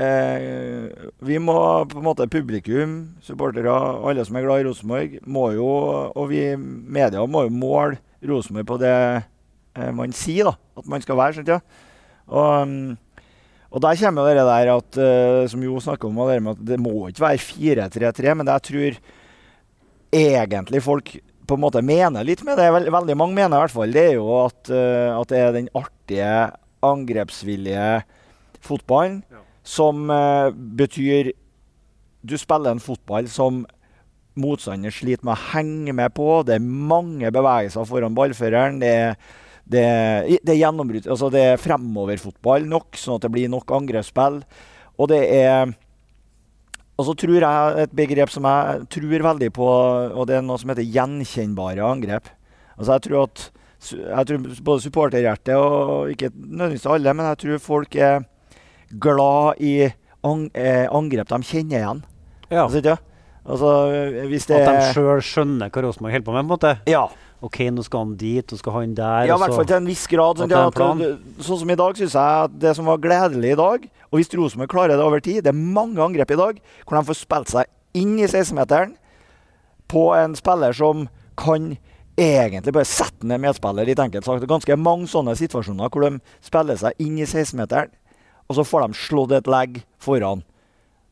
Eh, 0.00 0.88
vi 1.28 1.36
må 1.42 1.54
på 1.90 1.98
en 2.00 2.06
måte 2.06 2.28
Publikum, 2.30 2.96
supportere, 3.24 3.72
alle 4.08 4.24
som 4.24 4.38
er 4.38 4.46
glad 4.46 4.62
i 4.62 4.66
Rosenborg, 4.68 5.18
må 5.28 5.50
jo, 5.52 5.68
og 6.14 6.30
vi 6.30 6.44
media 6.56 7.24
må 7.28 7.44
jo 7.44 7.52
måle 7.52 7.98
Rosenborg 8.24 8.68
på 8.70 8.78
det 8.80 8.94
eh, 8.96 9.90
man 9.96 10.14
sier 10.16 10.48
da, 10.48 10.54
at 10.80 10.88
man 10.88 11.04
skal 11.04 11.20
være. 11.20 11.36
Skjønt, 11.36 11.52
ja. 11.52 11.60
Og, 12.30 12.68
mm, 12.68 12.98
Og 13.70 13.82
der 13.84 13.98
kommer 14.00 14.26
det 14.34 14.42
der 14.48 14.68
at, 14.72 14.96
eh, 14.98 15.48
som 15.48 15.62
Jo 15.62 15.78
snakker 15.78 16.08
om, 16.08 16.16
det 16.26 16.40
at 16.48 16.62
det 16.66 16.78
må 16.80 17.06
ikke 17.06 17.22
være 17.22 17.38
4-3-3, 17.38 18.34
men 18.34 18.48
jeg 18.50 18.62
tror 18.66 18.96
egentlig 20.10 20.82
folk 20.82 21.12
på 21.46 21.54
en 21.54 21.62
måte 21.62 21.82
mener 21.82 22.24
litt 22.26 22.42
med 22.46 22.58
det. 22.58 22.66
Veld, 22.72 22.90
veldig 22.90 23.16
mange 23.18 23.34
mener 23.34 23.56
i 23.56 23.62
hvert 23.62 23.74
fall. 23.74 23.92
Det 23.94 24.08
er 24.08 24.16
jo 24.16 24.26
at, 24.46 24.70
eh, 24.70 25.12
at 25.14 25.28
det 25.28 25.38
er 25.38 25.52
den 25.52 25.68
artige, 25.74 26.32
angrepsvillige 26.82 28.02
fotballen 28.64 29.20
som 29.66 30.10
eh, 30.10 30.50
betyr 30.54 31.32
Du 32.22 32.36
spiller 32.36 32.74
en 32.74 32.82
fotball 32.82 33.28
som 33.32 33.62
motstander 34.40 34.92
sliter 34.92 35.24
med 35.24 35.34
å 35.34 35.44
henge 35.54 35.94
med 35.96 36.12
på. 36.14 36.42
Det 36.44 36.58
er 36.58 36.64
mange 36.64 37.30
bevegelser 37.32 37.86
foran 37.88 38.16
ballføreren. 38.16 38.80
Det 38.80 38.90
er, 38.92 39.14
det 39.64 39.84
det 40.44 40.56
er 40.56 41.08
Altså 41.08 41.30
er 41.32 41.56
fremoverfotball 41.56 42.68
nok, 42.68 42.96
sånn 42.96 43.16
at 43.16 43.24
det 43.24 43.32
blir 43.32 43.48
nok 43.48 43.72
angrepsspill. 43.72 44.42
Og 45.00 45.08
det 45.08 45.22
er 45.32 45.72
og 47.00 47.06
så 47.08 47.14
tror 47.16 47.40
jeg 47.40 47.84
et 47.86 47.92
begrep 47.96 48.28
som 48.28 48.44
jeg 48.44 48.82
tror 48.92 49.22
veldig 49.24 49.48
på, 49.56 49.66
og 50.12 50.26
det 50.28 50.36
er 50.36 50.42
noe 50.44 50.60
som 50.60 50.68
heter 50.68 50.84
gjenkjennbare 50.84 51.80
angrep. 51.80 52.28
Altså 52.76 52.98
jeg 52.98 53.04
tror 53.06 53.22
at 53.24 53.46
jeg 53.80 54.26
tror 54.28 54.42
både 54.66 54.84
supporterhjertet 54.84 55.56
og 55.56 56.10
ikke 56.12 56.28
nødvendigvis 56.34 56.84
alle, 56.92 57.14
men 57.16 57.30
jeg 57.30 57.40
tror 57.40 57.62
folk 57.64 57.96
er 57.96 58.20
glad 58.90 59.60
i 59.62 59.90
ang 60.26 60.48
eh, 60.54 60.86
angrep 60.90 61.30
de 61.30 61.40
kjenner 61.46 61.80
igjen. 61.80 62.04
Ja. 62.50 62.66
Altså, 62.66 62.98
altså 63.46 63.72
At 64.58 64.68
de 64.68 64.92
sjøl 64.94 65.24
skjønner 65.24 65.72
hva 65.72 65.84
Rosenborg 65.86 66.16
holder 66.16 66.26
på 66.26 66.34
med? 66.34 66.40
på 66.40 66.44
en 66.44 66.50
måte. 66.50 66.72
Ja. 66.90 67.08
OK, 67.40 67.62
nå 67.72 67.82
skal 67.86 68.04
han 68.04 68.16
dit, 68.20 68.52
nå 68.52 68.58
skal 68.60 68.74
han 68.74 68.94
der. 68.98 69.30
Ja, 69.30 69.36
i 69.38 69.40
hvert 69.40 69.54
fall 69.56 69.68
til 69.68 69.78
en 69.78 69.88
viss 69.88 70.04
grad. 70.10 70.42
Sånn, 70.42 70.52
at, 70.52 71.44
sånn 71.46 71.60
som 71.62 71.72
i 71.72 71.78
dag 71.80 71.96
syns 71.96 72.16
jeg 72.18 72.48
at 72.50 72.56
det 72.60 72.74
som 72.76 72.90
var 72.90 73.00
gledelig 73.00 73.54
i 73.54 73.60
dag, 73.60 73.86
og 74.10 74.18
hvis 74.18 74.32
Rosenborg 74.36 74.72
klarer 74.72 74.98
det 74.98 75.06
over 75.06 75.22
tid 75.22 75.44
Det 75.46 75.52
er 75.52 75.56
mange 75.56 76.02
angrep 76.02 76.32
i 76.34 76.38
dag 76.40 76.58
hvor 76.82 76.96
de 76.98 77.06
får 77.06 77.16
spilt 77.20 77.52
seg 77.52 77.70
inn 77.96 78.18
i 78.18 78.26
16-meteren 78.26 78.96
på 79.90 80.02
en 80.14 80.34
spiller 80.38 80.74
som 80.76 81.06
kan 81.40 81.72
egentlig 82.20 82.74
bare 82.74 82.88
sette 82.88 83.26
ned 83.26 83.40
medspiller, 83.42 83.86
litt 83.88 84.02
enkelt 84.02 84.26
sagt. 84.26 84.42
Det 84.42 84.48
er 84.48 84.52
ganske 84.52 84.76
mange 84.78 85.08
sånne 85.10 85.34
situasjoner 85.38 85.90
hvor 85.90 86.04
de 86.04 86.20
spiller 86.44 86.78
seg 86.78 87.00
inn 87.02 87.16
i 87.18 87.26
16-meteren, 87.26 87.90
og 88.50 88.56
så 88.58 88.66
får 88.66 88.88
de 88.88 88.98
slått 88.98 89.34
et 89.36 89.50
legg 89.50 89.76
foran. 90.02 90.42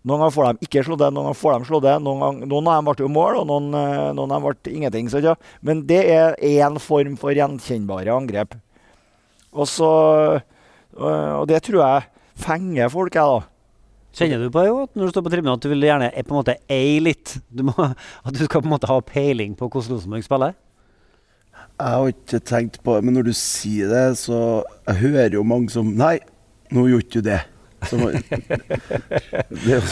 Noen 0.07 0.23
ganger 0.23 0.35
får 0.35 0.47
de 0.47 0.67
ikke 0.67 0.83
slått 0.87 1.03
det, 1.03 1.11
noen 1.15 1.29
ganger 1.29 1.39
får 1.39 1.53
de 1.55 1.69
slått 1.69 1.85
det. 1.85 1.95
Noen, 2.03 2.23
gang, 2.23 2.39
noen 2.51 2.71
av 2.71 2.79
dem 2.79 2.89
ble 2.89 3.05
jo 3.05 3.11
mål, 3.13 3.41
og 3.43 3.47
noen, 3.51 3.69
eh, 3.79 4.07
noen 4.17 4.33
av 4.33 4.41
dem 4.41 4.47
ble 4.49 4.73
ingenting. 4.75 5.11
Så, 5.13 5.21
ja. 5.23 5.35
Men 5.63 5.85
det 5.87 6.01
er 6.11 6.39
én 6.43 6.79
form 6.83 7.15
for 7.21 7.37
gjenkjennbare 7.37 8.15
angrep. 8.15 8.57
Og 9.55 9.69
så 9.71 9.91
øh, 10.39 11.35
Og 11.41 11.47
det 11.49 11.63
tror 11.65 11.81
jeg 11.81 12.09
fenger 12.39 12.91
folk, 12.93 13.15
jeg, 13.15 13.39
da. 13.39 13.59
Kjenner 14.19 14.41
du 14.43 14.51
på 14.51 14.63
det 14.65 14.71
jo, 14.71 14.79
at 14.87 14.97
når 14.97 15.05
du 15.05 15.13
står 15.13 15.25
på 15.27 15.33
tribunen 15.33 15.55
at 15.55 15.63
du 15.63 15.69
vil 15.71 15.85
gjerne 15.87 16.09
eh, 16.11 16.25
på 16.27 16.35
en 16.35 16.41
måte 16.41 16.57
eie 16.73 17.03
litt? 17.05 17.37
Du 17.51 17.67
må, 17.69 17.75
at 18.27 18.35
du 18.35 18.43
skal 18.45 18.65
på 18.65 18.71
en 18.71 18.75
måte 18.75 18.91
ha 18.91 18.99
peiling 19.05 19.55
på 19.59 19.69
hvordan 19.69 19.95
Rosenborg 19.95 20.27
spiller? 20.27 20.57
Jeg 21.79 21.95
har 21.95 22.11
ikke 22.11 22.41
tenkt 22.43 22.81
på 22.83 22.97
det, 22.97 23.07
men 23.07 23.15
når 23.15 23.29
du 23.29 23.37
sier 23.39 23.91
det, 23.93 24.19
så 24.19 24.65
Jeg 24.89 24.99
hører 25.05 25.37
jo 25.37 25.45
mange 25.47 25.71
som 25.71 25.93
Nei, 25.95 26.17
nå 26.75 26.87
gjorde 26.91 27.05
ikke 27.07 27.21
du 27.23 27.29
det. 27.31 27.41
Som, 27.87 28.01
det, 28.09 28.17
er 29.71 29.77
jo- 29.79 29.83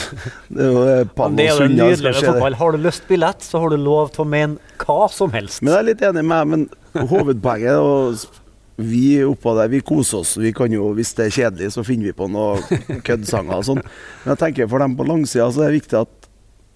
det 0.48 0.64
det 0.66 1.14
Palma 1.14 1.36
det 1.38 1.44
er 1.46 1.52
jo 1.52 1.60
det 1.60 1.70
nydelige 1.70 1.98
skal 2.00 2.08
med 2.08 2.16
skje 2.18 2.24
det. 2.26 2.32
fotball. 2.32 2.56
Har 2.60 2.72
du 2.72 2.78
lyst 2.82 3.06
billett, 3.08 3.44
så 3.46 3.60
har 3.62 3.70
du 3.70 3.76
lov 3.78 4.10
til 4.14 4.24
å 4.24 4.28
mene 4.32 4.58
hva 4.82 5.06
som 5.12 5.30
helst. 5.34 5.62
Men 5.62 5.72
jeg 5.74 5.78
er 5.82 5.88
litt 5.90 6.02
enig 6.08 6.24
med 6.26 6.36
deg, 6.40 6.50
men 6.52 7.06
hovedpoenget 7.12 7.70
er 7.70 7.78
at 7.78 8.42
vi 8.76 9.04
oppå 9.24 9.54
der, 9.56 9.70
vi 9.72 9.80
koser 9.86 10.18
oss. 10.20 10.34
Vi 10.36 10.50
kan 10.52 10.72
jo, 10.74 10.90
Hvis 10.98 11.14
det 11.16 11.28
er 11.30 11.36
kjedelig, 11.38 11.70
så 11.72 11.84
finner 11.86 12.10
vi 12.10 12.16
på 12.18 12.26
noen 12.28 13.00
køddsanger 13.06 13.54
og 13.62 13.64
sånn. 13.70 13.80
Men 14.24 14.34
jeg 14.34 14.42
tenker 14.42 14.68
for 14.68 14.82
dem 14.84 14.96
på 14.98 15.06
langsida 15.08 15.46
så 15.54 15.62
er 15.64 15.70
det 15.72 15.78
viktig 15.80 16.00
at 16.02 16.28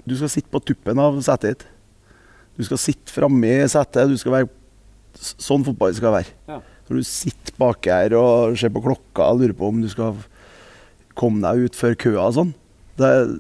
du 0.09 0.15
skal 0.17 0.31
sitte 0.33 0.49
på 0.55 0.63
tuppen 0.65 0.99
av 1.03 1.19
setet 1.27 1.59
ditt. 1.59 1.67
Du 2.57 2.65
skal 2.65 2.81
sitte 2.81 3.13
framme 3.13 3.51
i 3.61 3.69
setet. 3.69 4.09
Du 4.09 4.17
skal 4.21 4.33
være 4.39 4.49
sånn 5.21 5.67
fotball 5.67 5.93
skal 5.99 6.15
være. 6.15 6.33
Ja. 6.49 6.61
Når 6.91 7.01
du 7.01 7.07
sitter 7.07 7.55
bak 7.61 7.87
her 7.87 8.15
og 8.19 8.57
ser 8.59 8.73
på 8.75 8.83
klokka 8.83 9.29
og 9.31 9.41
lurer 9.45 9.55
på 9.57 9.69
om 9.71 9.79
du 9.83 9.89
skal 9.93 10.17
komme 11.19 11.39
deg 11.45 11.69
ut 11.71 11.77
før 11.79 11.95
køa 12.01 12.25
og 12.29 12.35
sånn. 12.35 12.51
Det 12.99 13.07
er 13.07 13.31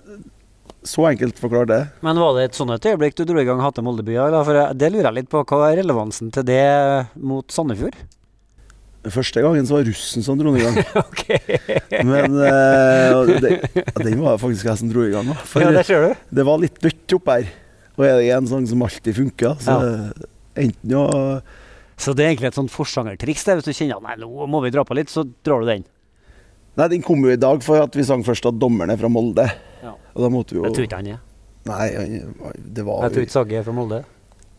så 0.87 1.05
enkelt 1.11 1.37
forklart 1.43 1.69
det. 1.69 1.81
Men 2.07 2.17
var 2.23 2.37
det 2.39 2.47
et 2.49 2.57
sånt 2.57 2.73
et 2.73 2.87
øyeblikk 2.93 3.19
du 3.19 3.25
dro 3.29 3.41
i 3.43 3.45
gang 3.49 3.59
Hatte 3.61 3.83
Moldebya? 3.85 4.29
eller? 4.31 4.47
For 4.47 4.57
det 4.79 4.89
lurer 4.95 5.11
jeg 5.11 5.19
litt 5.19 5.29
på. 5.33 5.43
Hva 5.45 5.67
er 5.73 5.81
relevansen 5.83 6.31
til 6.33 6.47
det 6.49 6.63
mot 7.21 7.51
Sandefjord? 7.53 7.99
Første 9.11 9.41
gangen 9.45 9.65
så 9.69 9.79
var 9.79 9.87
russen 9.89 10.25
som 10.25 10.37
dro 10.41 10.53
den 10.53 10.61
i 10.61 10.65
gang. 10.65 10.77
Men 12.11 12.35
eh, 12.45 13.31
det, 13.41 13.53
den 14.05 14.21
var 14.21 14.37
faktisk 14.41 14.69
jeg 14.69 14.81
som 14.83 14.91
dro 14.93 15.07
i 15.09 15.13
gang. 15.15 15.31
For 15.49 15.65
Ja, 15.65 15.73
det 15.73 15.87
ser 15.89 16.05
du. 16.05 16.27
det 16.39 16.45
var 16.49 16.61
litt 16.61 16.77
dødt 16.85 17.17
opp 17.17 17.31
her. 17.33 17.49
Og 17.97 18.05
er 18.07 18.21
det 18.21 18.29
en 18.37 18.49
sang 18.49 18.69
som 18.69 18.85
alltid 18.85 19.17
funker, 19.17 19.57
så 19.61 19.79
enten 20.61 20.95
å 20.97 21.07
Så 22.01 22.15
det 22.17 22.25
er 22.25 22.33
egentlig 22.33 22.51
et 22.51 22.57
sånt 22.57 22.73
forsangertriks. 22.73 23.45
det. 23.45 23.59
Hvis 23.59 23.69
du 23.69 23.77
kjenner 23.77 23.99
at 24.01 24.07
nei, 24.07 24.17
nå 24.23 24.47
må 24.49 24.63
vi 24.65 24.73
dra 24.73 24.85
på 24.89 24.97
litt, 24.97 25.13
så 25.13 25.27
drar 25.45 25.65
du 25.65 25.69
den. 25.69 25.85
Nei, 26.79 26.87
den 26.95 27.03
kom 27.05 27.21
jo 27.27 27.33
i 27.35 27.41
dag 27.41 27.61
for 27.65 27.83
at 27.83 27.97
vi 27.99 28.07
sang 28.07 28.23
først 28.25 28.47
at 28.49 28.57
dommeren 28.61 28.93
er 28.95 29.01
fra 29.01 29.11
Molde. 29.13 29.45
Ja. 29.83 29.93
Og 30.15 30.25
da 30.25 30.31
måtte 30.33 30.55
vi 30.55 30.63
jo 30.63 30.69
Jeg 30.69 30.77
tror 30.79 30.89
ikke 30.89 31.03
han 31.03 31.11
er. 31.17 31.21
Nei, 31.69 31.91
det 32.57 32.87
var 32.87 33.05
Jeg 33.05 33.15
tror 33.15 33.27
ikke 33.27 33.37
Sagge 33.37 33.59
er 33.61 33.67
fra 33.67 33.75
Molde. 33.77 34.01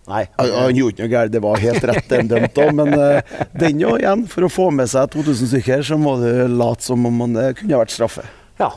Nei, 0.09 0.25
han, 0.37 0.51
han 0.53 0.75
gjorde 0.75 0.95
ikke 0.95 1.05
noe 1.05 1.13
galt. 1.13 1.33
Det 1.33 1.41
var 1.45 1.63
helt 1.63 1.89
rett 1.89 2.07
den 2.11 2.29
dømte 2.29 2.65
òg. 2.65 2.71
Men 2.77 2.93
uh, 2.97 3.41
den 3.57 3.81
jo 3.81 3.95
igjen, 3.97 4.25
for 4.29 4.45
å 4.45 4.51
få 4.51 4.69
med 4.75 4.91
seg 4.91 5.09
2000 5.13 5.51
stykker, 5.53 5.85
så 5.87 5.97
må 6.01 6.17
du 6.21 6.29
late 6.51 6.85
som 6.85 7.09
om 7.09 7.21
man, 7.23 7.37
det 7.37 7.55
kunne 7.59 7.77
ha 7.77 7.83
vært 7.83 7.95
straffe. 7.95 8.25
Ja. 8.61 8.73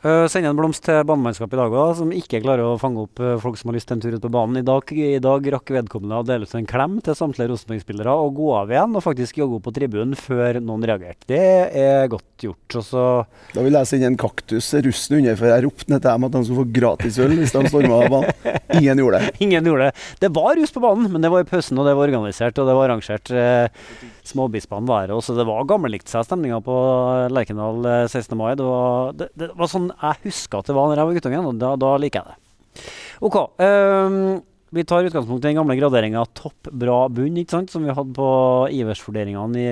Uh, 0.00 0.24
sende 0.32 0.48
en 0.48 0.56
blomst 0.56 0.80
til 0.86 1.02
banemannskapet 1.04 1.58
i 1.58 1.60
dag 1.60 1.74
òg, 1.76 1.90
som 1.98 2.12
ikke 2.16 2.38
klarer 2.40 2.64
å 2.64 2.78
fange 2.80 3.02
opp 3.02 3.20
uh, 3.20 3.34
folk 3.42 3.58
som 3.60 3.68
har 3.68 3.76
lyst 3.76 3.90
til 3.90 3.98
en 3.98 4.00
tur 4.00 4.14
ut 4.16 4.22
på 4.24 4.30
banen. 4.32 4.56
I 4.56 4.64
dag, 4.64 4.92
I 4.96 5.18
dag 5.20 5.48
rakk 5.52 5.72
vedkommende 5.76 6.22
å 6.22 6.24
dele 6.24 6.48
ut 6.48 6.54
en 6.56 6.68
klem 6.68 6.94
til 7.04 7.18
samtlige 7.18 7.50
Rosenborg-spillere 7.50 8.14
og 8.16 8.38
gå 8.38 8.46
av 8.56 8.72
igjen 8.72 8.96
og 8.96 9.04
faktisk 9.04 9.42
jogge 9.42 9.58
opp 9.58 9.66
på 9.68 9.74
tribunen 9.76 10.16
før 10.16 10.56
noen 10.64 10.86
reagerte. 10.88 11.28
Det 11.28 11.42
er 11.82 12.08
godt 12.08 12.46
gjort. 12.46 12.78
Også. 12.80 13.02
Da 13.52 13.64
vil 13.66 13.76
jeg 13.76 13.90
sende 13.90 14.08
en 14.08 14.16
kaktus 14.20 14.70
russen 14.86 15.18
under, 15.18 15.36
for 15.36 15.52
jeg 15.52 15.66
ropte 15.66 15.92
ned 15.92 16.00
til 16.00 16.08
dem 16.08 16.26
at 16.30 16.32
de 16.32 16.42
skulle 16.48 16.62
få 16.62 16.74
gratis 16.80 17.20
øl 17.20 17.36
hvis 17.36 17.52
de 17.58 17.64
storma 17.68 18.00
banen. 18.14 18.56
Ingen 18.80 19.04
gjorde 19.04 19.20
det. 19.20 19.34
Ingen 19.44 19.68
gjorde 19.68 19.90
det. 19.90 20.06
Det 20.24 20.32
var 20.40 20.56
rus 20.56 20.72
på 20.72 20.84
banen, 20.86 21.10
men 21.12 21.20
det 21.20 21.32
var 21.34 21.44
i 21.44 21.50
pausen, 21.50 21.76
og 21.76 21.84
det 21.84 21.96
var 21.98 22.08
organisert 22.08 22.56
og 22.56 22.72
det 22.72 22.78
var 22.78 22.88
arrangert. 22.88 23.34
Uh, 23.36 24.08
Småbispene 24.30 24.88
var 24.88 25.04
her 25.04 25.14
også. 25.14 25.36
Det 25.36 25.44
var 25.48 25.68
gammellikt 25.68 26.08
seg 26.08 26.24
stemninga 26.24 26.60
på 26.64 26.74
Lerkendal 27.34 27.86
eh, 27.88 28.04
16. 28.06 28.36
mai. 28.38 28.52
Det 28.58 28.66
var, 28.66 29.14
det, 29.16 29.30
det 29.38 29.48
var 29.58 29.70
sånn 29.70 29.89
jeg 29.92 30.22
husker 30.28 30.60
at 30.60 30.70
det 30.70 30.76
var 30.76 30.88
når 30.88 31.02
jeg 31.02 31.10
var 31.10 31.18
guttungen, 31.18 31.50
og 31.50 31.58
da, 31.60 31.74
da 31.80 31.90
liker 32.00 32.22
jeg 32.22 32.30
det. 32.30 32.86
OK. 33.26 33.36
Um, 33.60 34.18
vi 34.70 34.84
tar 34.86 35.06
utgangspunkt 35.08 35.42
i 35.42 35.48
den 35.48 35.58
gamle 35.58 35.74
graderinga 35.74 36.22
topp, 36.38 36.70
bra, 36.70 37.02
bunn, 37.10 37.38
ikke 37.42 37.56
sant? 37.56 37.72
som 37.72 37.82
vi 37.82 37.94
hadde 37.94 38.14
på 38.14 38.28
Ivers-vurderingene 38.70 39.64
i 39.64 39.70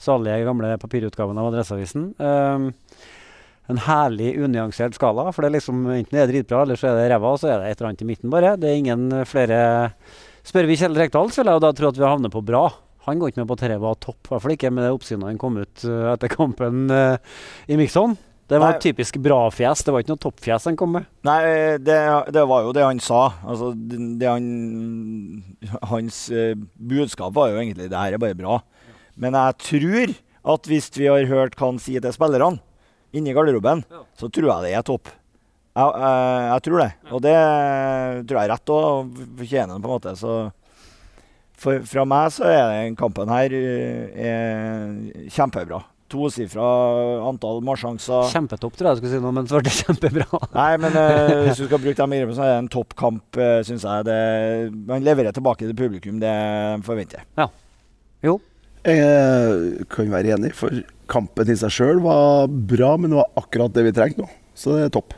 salige 0.00 0.46
gamle 0.48 0.72
papirutgaven 0.80 1.40
av 1.40 1.50
Adresseavisen. 1.50 2.14
Um, 2.16 2.70
en 3.70 3.80
herlig 3.86 4.34
unyansert 4.42 4.96
skala. 4.96 5.28
For 5.32 5.44
det 5.44 5.52
er 5.52 5.58
liksom 5.58 5.84
enten 5.92 6.16
det 6.16 6.24
er 6.24 6.32
dritbra, 6.32 6.64
eller 6.64 6.80
så 6.80 6.90
er 6.90 6.98
det 6.98 7.10
ræva, 7.12 7.34
og 7.34 7.42
så 7.42 7.52
er 7.52 7.60
det 7.60 7.70
et 7.70 7.80
eller 7.80 7.92
annet 7.92 8.04
i 8.04 8.08
midten, 8.08 8.32
bare. 8.32 8.56
Det 8.60 8.70
er 8.70 8.80
ingen 8.80 9.08
eh, 9.20 9.28
flere 9.28 9.60
Spør 10.42 10.66
vi 10.66 10.74
Kjell 10.74 10.96
Rekdal, 10.98 11.28
så 11.30 11.38
vil 11.38 11.52
jeg 11.52 11.60
jo 11.60 11.62
da 11.62 11.68
tro 11.78 11.90
at 11.92 11.98
vi 12.00 12.02
havner 12.02 12.32
på 12.32 12.40
bra. 12.42 12.64
Han 13.06 13.20
går 13.20 13.30
ikke 13.30 13.42
med 13.42 13.50
på 13.50 13.54
at 13.54 13.60
dette 13.62 13.82
var 13.82 13.98
topp, 14.02 14.18
i 14.24 14.32
hvert 14.32 14.42
fall 14.42 14.54
ikke 14.56 14.72
med 14.74 14.82
det 14.82 14.90
oppsynet 14.94 15.28
han 15.28 15.38
kom 15.38 15.60
ut 15.60 15.84
eh, 15.86 16.08
etter 16.10 16.30
kampen 16.32 16.90
uh, 16.90 17.14
i 17.70 17.78
Mixon. 17.78 18.16
Det 18.52 18.58
var 18.60 18.74
Nei. 18.74 18.76
et 18.76 18.84
typisk 18.84 19.16
bra-fjes, 19.24 19.80
det 19.86 19.92
var 19.94 20.02
ikke 20.02 20.12
noe 20.12 20.20
toppfjes 20.20 20.66
han 20.68 20.76
kom 20.76 20.90
med. 20.98 21.06
Nei, 21.24 21.38
det, 21.80 21.96
det 22.36 22.42
var 22.50 22.66
jo 22.66 22.74
det 22.76 22.84
han 22.84 22.98
sa. 23.00 23.22
Altså, 23.48 23.70
det, 23.72 24.00
det 24.20 24.28
han, 24.28 24.50
hans 25.88 26.18
eh, 26.28 26.52
budskap 26.76 27.32
var 27.38 27.48
jo 27.48 27.62
egentlig 27.62 27.88
det 27.88 27.96
her 27.96 28.18
er 28.18 28.20
bare 28.20 28.36
bra. 28.36 28.58
Men 29.16 29.38
jeg 29.38 29.56
tror 29.70 30.12
at 30.52 30.68
hvis 30.68 30.90
vi 30.98 31.08
har 31.08 31.30
hørt 31.30 31.56
hva 31.56 31.70
han 31.70 31.80
sier 31.80 32.04
til 32.04 32.12
spillerne 32.12 32.60
inni 33.16 33.32
garderoben, 33.36 33.84
så 34.20 34.28
tror 34.28 34.50
jeg 34.50 34.66
det 34.66 34.74
er 34.76 34.84
topp. 34.84 35.08
Jeg, 35.72 35.88
jeg, 36.02 36.42
jeg 36.50 36.64
tror 36.66 36.82
det. 36.82 36.90
Og 37.08 37.22
det 37.24 37.36
tror 38.28 38.38
jeg 38.38 38.44
er 38.44 38.52
rett 38.52 38.74
òg, 38.74 38.88
og 38.90 39.22
fortjener 39.40 39.72
den 39.72 39.86
på 39.86 39.88
en 39.88 39.94
måte. 39.94 40.14
Så 40.20 40.34
for, 41.62 41.80
fra 41.88 42.04
meg 42.08 42.32
så 42.34 42.48
er 42.50 42.74
den 42.74 42.98
kampen 42.98 43.32
her 43.32 43.56
eh, 43.56 44.28
er 44.28 45.32
kjempebra. 45.32 45.80
Tosifra 46.12 46.68
antall 47.30 47.62
målsjanser. 47.64 48.28
Kjempetopp, 48.32 48.76
tror 48.76 48.90
jeg 48.90 48.98
jeg 48.98 49.00
skulle 49.02 49.14
si 49.16 49.22
noe, 49.24 49.34
men 49.38 49.48
så 49.48 49.58
ble 49.58 49.70
det 49.70 49.74
kjempebra. 49.78 50.40
Nei, 50.60 50.70
men 50.84 50.98
eh, 51.00 51.34
hvis 51.48 51.62
du 51.62 51.66
skal 51.66 51.82
bruke 51.82 51.96
de 51.96 52.08
begrepene, 52.14 52.36
så 52.36 52.46
er 52.46 52.52
det 52.52 52.60
en 52.60 52.72
toppkamp, 52.76 53.40
uh, 53.40 53.58
syns 53.66 53.86
jeg. 53.88 54.06
Det, 54.08 54.18
man 54.92 55.06
leverer 55.06 55.34
tilbake 55.36 55.64
til 55.64 55.76
publikum, 55.78 56.20
det 56.22 56.34
forventer 56.86 57.24
jeg. 57.24 57.52
Jo. 58.22 58.38
Jeg 58.82 59.86
kan 59.94 60.10
være 60.10 60.34
enig, 60.36 60.52
for 60.58 60.82
kampen 61.10 61.50
i 61.52 61.58
seg 61.58 61.72
sjøl 61.72 62.02
var 62.02 62.50
bra, 62.50 62.94
men 62.98 63.12
det 63.12 63.20
var 63.20 63.42
akkurat 63.42 63.74
det 63.74 63.86
vi 63.86 63.94
trengte 63.96 64.24
nå. 64.24 64.30
Så 64.58 64.76
det 64.76 64.88
er 64.88 64.92
topp. 64.94 65.14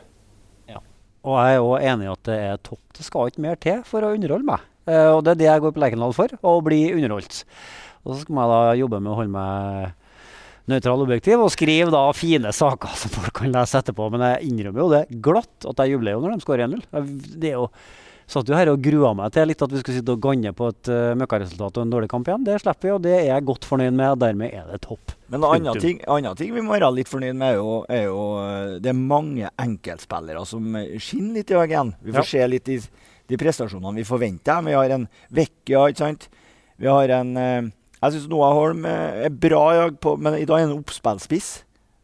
Ja. 0.69 0.81
Og 1.25 1.39
jeg 1.39 1.57
er 1.57 1.65
òg 1.65 1.89
enig 1.91 2.07
i 2.07 2.13
at 2.13 2.29
det 2.29 2.39
er 2.51 2.63
topp. 2.63 2.83
Det 2.95 3.05
skal 3.07 3.31
ikke 3.31 3.43
mer 3.45 3.59
til 3.61 3.83
for 3.87 4.05
å 4.05 4.13
underholde 4.15 4.47
meg. 4.47 4.63
Eh, 4.85 5.09
og 5.09 5.23
det 5.25 5.33
er 5.33 5.39
det 5.41 5.49
jeg 5.49 5.63
går 5.63 5.73
på 5.73 5.81
Lerkendal 5.81 6.15
for, 6.15 6.37
å 6.45 6.55
bli 6.65 6.81
underholdt. 6.93 7.41
Og 8.05 8.13
så 8.13 8.21
skal 8.21 8.41
jeg 8.41 8.51
da 8.53 8.75
jobbe 8.77 9.01
med 9.01 9.13
å 9.13 9.19
holde 9.19 9.33
meg 9.33 10.04
nøytral 10.71 11.03
objektiv 11.03 11.43
og 11.43 11.51
skriver 11.53 11.93
da 11.93 12.07
fine 12.17 12.53
saker 12.55 12.95
som 12.99 13.13
folk 13.13 13.35
kan 13.41 13.53
lese 13.53 13.81
etterpå. 13.81 14.09
Men 14.13 14.25
jeg 14.29 14.49
innrømmer 14.49 14.83
jo 14.83 14.89
det 14.93 15.03
glatt 15.25 15.69
at 15.69 15.83
jeg 15.83 15.95
jubler 15.95 16.17
jo 16.17 16.23
når 16.23 16.35
de 16.35 16.45
skårer 16.45 16.67
1-0. 16.69 16.83
Det 17.37 17.53
er 17.53 17.59
jo 17.59 17.69
Satt 18.25 18.49
jo 18.49 18.55
her 18.57 18.71
og 18.71 18.81
grua 18.81 19.11
meg 19.13 19.33
til 19.35 19.45
litt 19.45 19.61
at 19.61 19.69
vi 19.69 19.79
skulle 19.83 19.99
sitte 19.99 20.13
og 20.15 20.21
ganne 20.23 20.49
på 20.57 20.71
et 20.71 20.89
uh, 20.89 21.13
møkkaresultat 21.19 21.75
og 21.77 21.83
en 21.83 21.91
dårlig 21.93 22.07
kamp 22.09 22.25
igjen. 22.25 22.45
Det 22.47 22.55
slipper 22.63 22.87
vi, 22.87 22.93
og 22.95 23.03
det 23.03 23.11
er 23.19 23.27
jeg 23.27 23.45
godt 23.45 23.67
fornøyd 23.69 23.93
med. 23.99 24.17
Dermed 24.23 24.49
er 24.49 24.63
det 24.71 24.79
topp. 24.81 25.13
Men 25.29 25.43
en 25.43 25.49
annen 25.51 25.81
ting, 25.83 25.99
annen 26.09 26.39
ting 26.39 26.55
vi 26.55 26.63
må 26.65 26.73
være 26.73 26.89
litt 26.95 27.11
fornøyd 27.11 27.37
med, 27.37 27.51
er 27.51 27.59
jo, 27.59 27.75
er 27.85 28.07
jo 28.07 28.23
eh, 28.41 28.71
det 28.81 28.89
er 28.89 28.97
mange 28.97 29.51
enkeltspillere 29.61 30.41
som 30.49 30.73
skinner 30.97 31.37
litt 31.37 31.53
i 31.53 31.59
dag 31.59 31.75
igjen. 31.75 31.93
Vi 32.01 32.17
får 32.17 32.29
se 32.31 32.49
litt 32.49 32.73
i 32.73 32.79
de 33.29 33.39
prestasjonene 33.41 34.01
vi 34.01 34.09
forventer. 34.09 34.65
Vi 34.65 34.73
har 34.73 34.97
en 34.97 35.07
Vecchia, 35.29 35.85
ikke 35.93 36.01
sant. 36.07 36.29
Vi 36.81 36.89
har 36.89 37.13
en 37.19 37.37
eh, 37.37 37.71
Jeg 38.05 38.19
syns 38.19 38.29
Noah 38.29 38.53
Holm 38.53 38.85
eh, 38.85 39.25
er 39.25 39.33
bra 39.33 39.63
i 39.73 39.77
dag, 39.79 39.95
på, 40.03 40.13
men 40.21 40.37
i 40.37 40.45
dag 40.45 40.59
er 40.61 40.67
han 40.67 40.77
oppspillspiss. 40.77 41.49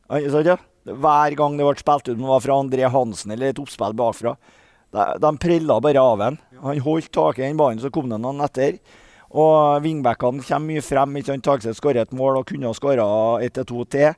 Ja? 0.10 0.58
Hver 0.90 1.36
gang 1.38 1.60
det 1.60 1.68
ble 1.68 1.78
spilt 1.78 2.10
ut, 2.10 2.18
det 2.18 2.26
var 2.26 2.42
fra 2.42 2.58
André 2.58 2.90
Hansen 2.90 3.36
eller 3.36 3.52
et 3.52 3.62
oppspill 3.62 3.94
bakfra, 4.00 4.34
de, 4.92 5.06
de 5.22 5.32
prella 5.40 5.78
bare 5.84 6.02
av 6.02 6.24
ham. 6.26 6.40
Han 6.64 6.82
holdt 6.84 7.12
tak 7.14 7.38
i 7.38 7.46
den 7.46 7.60
ballen, 7.60 7.80
så 7.84 7.92
kom 7.94 8.10
det 8.10 8.18
noen 8.20 8.42
etter. 8.44 8.80
Og 9.32 9.80
vingbackene 9.86 10.44
kommer 10.44 10.74
mye 10.74 10.84
frem. 10.84 11.20
ikke 11.20 11.32
sant? 11.32 11.46
Tagseth 11.46 11.78
skårer 11.78 12.04
et 12.04 12.18
mål 12.18 12.42
og 12.42 12.48
kunne 12.50 12.68
ha 12.68 12.76
skåra 12.76 13.06
ett 13.46 13.56
til 13.56 13.68
to 13.70 13.86
til. 13.88 14.10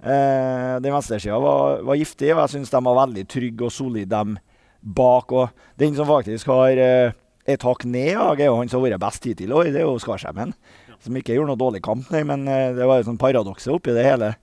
Eh, 0.00 0.74
den 0.80 0.94
venstresida 0.94 1.38
var, 1.38 1.84
var 1.86 2.00
giftig, 2.00 2.32
og 2.32 2.40
jeg 2.46 2.54
syns 2.56 2.72
de 2.72 2.80
var 2.88 2.98
veldig 3.04 3.26
trygge 3.30 3.68
og 3.68 3.74
solide, 3.74 4.08
dem 4.10 4.38
bak. 4.80 5.36
Og 5.36 5.52
den 5.78 5.94
som 5.94 6.08
faktisk 6.08 6.50
har 6.50 6.80
eh, 6.80 7.12
et 7.46 7.66
hakk 7.66 7.84
ned, 7.84 8.16
er 8.16 8.46
jo 8.48 8.56
han 8.58 8.72
som 8.72 8.80
har 8.80 8.90
vært 8.90 9.04
best 9.04 9.28
hittil 9.28 9.52
i 9.52 9.58
år, 9.60 9.70
det 9.70 9.82
er 9.82 9.86
jo 9.86 9.98
Skarsheimmen. 10.02 10.56
Som 11.00 11.16
ikke 11.16 11.36
gjorde 11.36 11.54
noe 11.54 11.60
dårlig 11.60 11.80
kamp, 11.84 12.08
nei, 12.12 12.24
men 12.28 12.44
eh, 12.48 12.72
det 12.76 12.88
var 12.88 13.00
jo 13.00 13.08
sånn 13.08 13.20
paradokset 13.20 13.72
oppi 13.72 13.94
det 13.96 14.04
hele. 14.04 14.34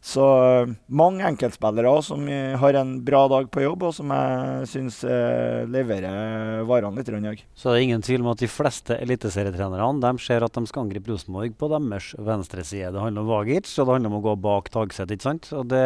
Så 0.00 0.24
eh, 0.24 0.70
mange 0.96 1.26
enkeltspillere 1.28 1.90
som 2.02 2.24
eh, 2.32 2.54
har 2.56 2.76
en 2.80 2.94
bra 3.04 3.26
dag 3.28 3.50
på 3.52 3.60
jobb, 3.60 3.82
og 3.84 3.92
som 3.92 4.12
jeg 4.14 4.68
syns 4.70 5.02
eh, 5.04 5.66
leverer 5.68 6.62
varene 6.68 6.96
litt 6.96 7.10
i 7.12 7.20
dag. 7.20 7.42
Så 7.52 7.68
det 7.68 7.74
er 7.76 7.84
ingen 7.84 8.04
tvil 8.04 8.24
om 8.24 8.30
at 8.32 8.40
de 8.40 8.48
fleste 8.48 8.96
eliteserietrenerne 8.96 10.00
de 10.00 10.24
ser 10.24 10.46
at 10.46 10.56
de 10.56 10.62
skal 10.70 10.86
angripe 10.86 11.12
Rosenborg 11.12 11.52
på 11.60 11.68
deres 11.74 12.14
venstre 12.16 12.64
side. 12.64 12.94
Det 12.94 13.02
handler 13.02 13.26
om 13.26 13.32
Vagic, 13.34 13.68
og 13.76 13.90
det 13.90 13.98
handler 13.98 14.12
om 14.14 14.20
å 14.22 14.24
gå 14.24 14.34
bak 14.40 14.72
Tagset. 14.72 15.12
ikke 15.12 15.28
sant? 15.28 15.50
Og 15.52 15.68
det, 15.68 15.84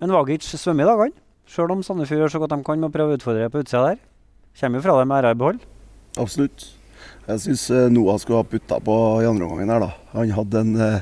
men 0.00 0.16
Vagic 0.16 0.48
svømmer 0.48 0.86
i 0.86 0.88
dag, 0.88 1.04
han. 1.04 1.18
Sjøl 1.44 1.74
om 1.74 1.84
Sandefjord 1.84 2.24
gjør 2.24 2.32
så 2.32 2.40
godt 2.40 2.54
de 2.54 2.64
kan 2.64 2.80
med 2.80 2.88
å 2.88 2.94
prøve 2.94 3.12
å 3.12 3.20
utfordre 3.20 3.50
på 3.52 3.60
utsida 3.60 3.90
der. 3.90 4.00
Kommer 4.56 4.80
jo 4.80 4.86
fra 4.86 4.96
det 4.96 5.04
med 5.10 5.20
æra 5.20 5.34
i 5.34 5.38
behold. 5.42 5.60
Absolutt. 6.16 6.70
Jeg 7.24 7.40
syns 7.40 7.62
Noah 7.88 8.18
skulle 8.20 8.42
ha 8.42 8.44
putta 8.44 8.76
på 8.84 8.94
i 9.22 9.28
andre 9.28 9.46
omgang 9.46 9.70
her, 9.72 9.80
da. 9.80 9.92
Han 10.12 10.32
hadde 10.36 10.60
en, 10.60 10.74
eh, 10.76 11.00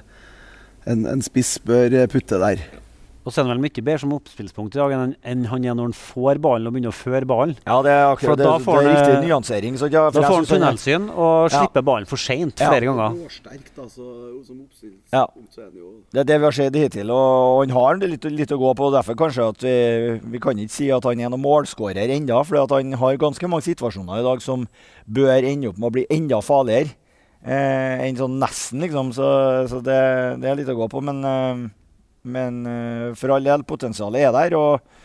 en, 0.87 1.02
en 1.11 1.25
spiss 1.25 1.57
bør 1.67 1.97
eh, 1.99 2.07
putte 2.11 2.38
der. 2.38 2.62
Og 3.23 3.31
så 3.31 3.38
er 3.38 3.47
han 3.47 3.52
vel 3.55 3.61
mye 3.62 3.83
bedre 3.87 4.00
som 4.02 4.12
oppspillspunkt 4.17 4.75
i 4.75 4.81
dag 4.81 4.93
enn 4.97 5.12
enn 5.23 5.45
han 5.47 5.62
er 5.64 5.76
når 5.79 5.93
han 5.93 5.95
får 5.95 6.41
ballen 6.43 6.67
og 6.67 6.73
begynner 6.75 6.91
å 6.91 6.97
føre 6.97 7.26
ballen. 7.31 7.52
Ja, 7.62 7.76
det 7.87 7.93
er 7.95 8.07
akkurat 8.11 8.41
det, 8.41 8.49
det 8.49 8.75
er 8.75 8.88
riktig 8.88 9.12
eh, 9.14 9.26
nyansering. 9.29 9.76
Så 9.79 9.91
ja, 9.93 10.09
Da 10.11 10.25
får 10.26 10.41
han 10.41 10.49
tunnelsyn 10.50 11.05
og 11.12 11.37
Ja. 11.52 11.61
slipper 11.61 11.85
ballen 11.87 12.09
for 12.11 12.19
seint 12.19 12.59
Ja. 12.59 12.71
flere 12.73 12.88
ganger. 12.91 13.14
Råsterk, 13.23 13.69
altså, 13.79 14.02
så, 14.02 14.47
som 14.47 14.59
Ja. 15.12 15.26
Det 16.11 16.21
er 16.21 16.25
det 16.25 16.38
vi 16.41 16.45
har 16.45 16.57
sett 16.57 16.75
hittil, 16.75 17.11
og 17.14 17.61
han 17.62 17.71
har 17.76 17.95
litt, 18.02 18.25
litt 18.25 18.50
å 18.50 18.59
gå 18.59 18.75
på. 18.75 18.91
Derfor 18.91 19.14
kanskje 19.14 19.49
at 19.49 19.62
vi, 19.62 20.19
vi 20.33 20.38
kan 20.43 20.59
ikke 20.59 20.71
si 20.75 20.91
at 20.91 21.05
han 21.05 21.21
er 21.21 21.31
noen 21.31 21.43
målskårer 21.47 22.11
ennå, 22.11 22.43
for 22.45 22.59
han 22.67 22.93
har 22.99 23.17
ganske 23.23 23.49
mange 23.49 23.62
situasjoner 23.71 24.19
i 24.19 24.26
dag 24.26 24.43
som 24.43 24.67
bør 25.07 25.47
ende 25.47 25.69
opp 25.71 25.79
med 25.79 25.91
å 25.91 25.95
bli 25.95 26.07
enda 26.11 26.41
farligere 26.43 26.91
eh, 27.47 28.02
enn 28.09 28.19
sånn 28.19 28.38
nesten, 28.43 28.83
liksom. 28.83 29.12
Så, 29.14 29.31
så 29.71 29.79
det, 29.83 30.41
det 30.43 30.50
er 30.50 30.59
litt 30.59 30.69
å 30.75 30.76
gå 30.79 30.88
på. 30.91 31.02
Men, 31.02 31.23
eh, 31.25 31.69
men 32.23 32.67
eh, 32.69 33.07
for 33.19 33.35
all 33.35 33.47
del, 33.47 33.64
potensialet 33.69 34.29
er 34.29 34.37
der. 34.37 34.59
og 34.59 35.00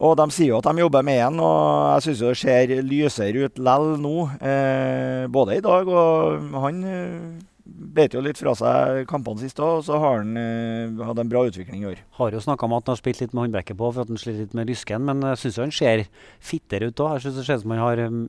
og 0.00 0.14
de 0.16 0.24
sier 0.32 0.54
jo 0.54 0.58
at 0.62 0.64
de 0.64 0.80
jobber 0.80 1.04
med 1.04 1.18
en, 1.26 1.42
og 1.44 1.90
jeg 1.98 2.04
syns 2.06 2.20
det 2.22 2.36
ser 2.40 2.70
lysere 2.88 3.42
ut 3.44 3.58
lell 3.60 3.90
nå. 4.00 4.14
Eh, 4.40 5.26
både 5.28 5.58
i 5.58 5.60
dag 5.60 5.90
og 5.92 6.54
Han 6.62 6.78
eh, 6.88 7.42
beit 7.68 8.16
jo 8.16 8.22
litt 8.24 8.40
fra 8.40 8.54
seg 8.56 9.02
kampene 9.10 9.44
sist 9.44 9.60
òg, 9.60 9.82
og 9.82 9.84
så 9.84 10.00
har 10.00 10.22
han 10.22 10.40
eh, 10.40 11.04
hatt 11.04 11.20
en 11.20 11.28
bra 11.28 11.44
utvikling 11.50 11.84
i 11.84 11.90
år. 11.92 12.00
Har 12.16 12.32
jo 12.32 12.40
snakka 12.40 12.64
om 12.64 12.78
at 12.78 12.88
han 12.88 12.96
har 12.96 13.02
spilt 13.02 13.20
litt 13.20 13.36
med 13.36 13.44
håndbrekket 13.44 13.76
på 13.76 13.92
for 13.92 14.06
at 14.06 14.08
han 14.08 14.20
sliter 14.20 14.46
litt 14.46 14.56
med 14.56 14.72
lysken, 14.72 15.04
men 15.04 15.20
jeg 15.34 15.42
syns 15.44 15.60
han 15.66 15.76
ser 15.82 16.06
fittere 16.40 16.88
ut 16.88 17.04
òg. 17.04 17.18
Jeg 17.18 17.26
syns 17.26 17.42
det 17.42 17.46
ser 17.50 17.60
ut 17.60 17.66
som 17.66 17.76
han 17.76 17.84
har 17.84 18.04
um, 18.08 18.24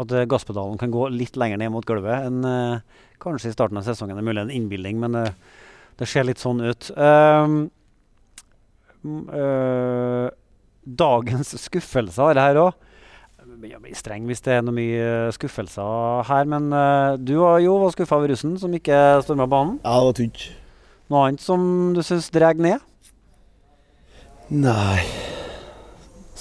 at 0.00 0.12
gasspedalen 0.28 0.80
kan 0.80 0.92
gå 0.92 1.08
litt 1.12 1.36
lenger 1.36 1.60
ned 1.60 1.72
mot 1.74 1.84
gulvet 1.84 2.24
enn 2.28 2.40
eh, 2.48 3.02
kanskje 3.22 3.52
i 3.52 3.56
starten 3.56 3.80
av 3.80 3.84
sesongen. 3.86 4.16
Det 4.16 4.24
er 4.24 4.28
mulig 4.30 4.44
en 4.46 4.54
innbilning, 4.54 4.96
men 5.02 5.18
eh, 5.20 5.34
det 6.00 6.08
ser 6.10 6.26
litt 6.28 6.42
sånn 6.42 6.62
ut. 6.64 6.90
Um, 6.96 7.58
eh, 9.32 10.28
dagens 10.82 11.54
skuffelser 11.62 12.32
er 12.32 12.38
det 12.38 12.46
her 12.48 12.62
òg. 12.66 12.88
Jeg 13.62 13.78
blir 13.78 13.94
streng 13.94 14.24
hvis 14.26 14.42
det 14.42 14.56
er 14.56 14.62
noe 14.66 14.74
mye 14.74 15.30
skuffelser 15.36 16.24
her, 16.26 16.48
men 16.50 16.72
uh, 16.74 17.14
du 17.14 17.36
Jo 17.36 17.76
var 17.78 17.94
skuffa 17.94 18.18
over 18.18 18.32
russen 18.32 18.56
som 18.58 18.74
ikke 18.74 19.22
storma 19.22 19.46
banen. 19.46 19.78
Ja, 19.84 20.00
det 20.00 20.08
var 20.08 20.18
tynt. 20.18 20.46
Noe 21.12 21.26
annet 21.28 21.44
som 21.44 21.92
du 21.94 22.02
syns 22.06 22.32
drar 22.34 22.58
ned? 22.58 22.82
Nei 24.50 25.21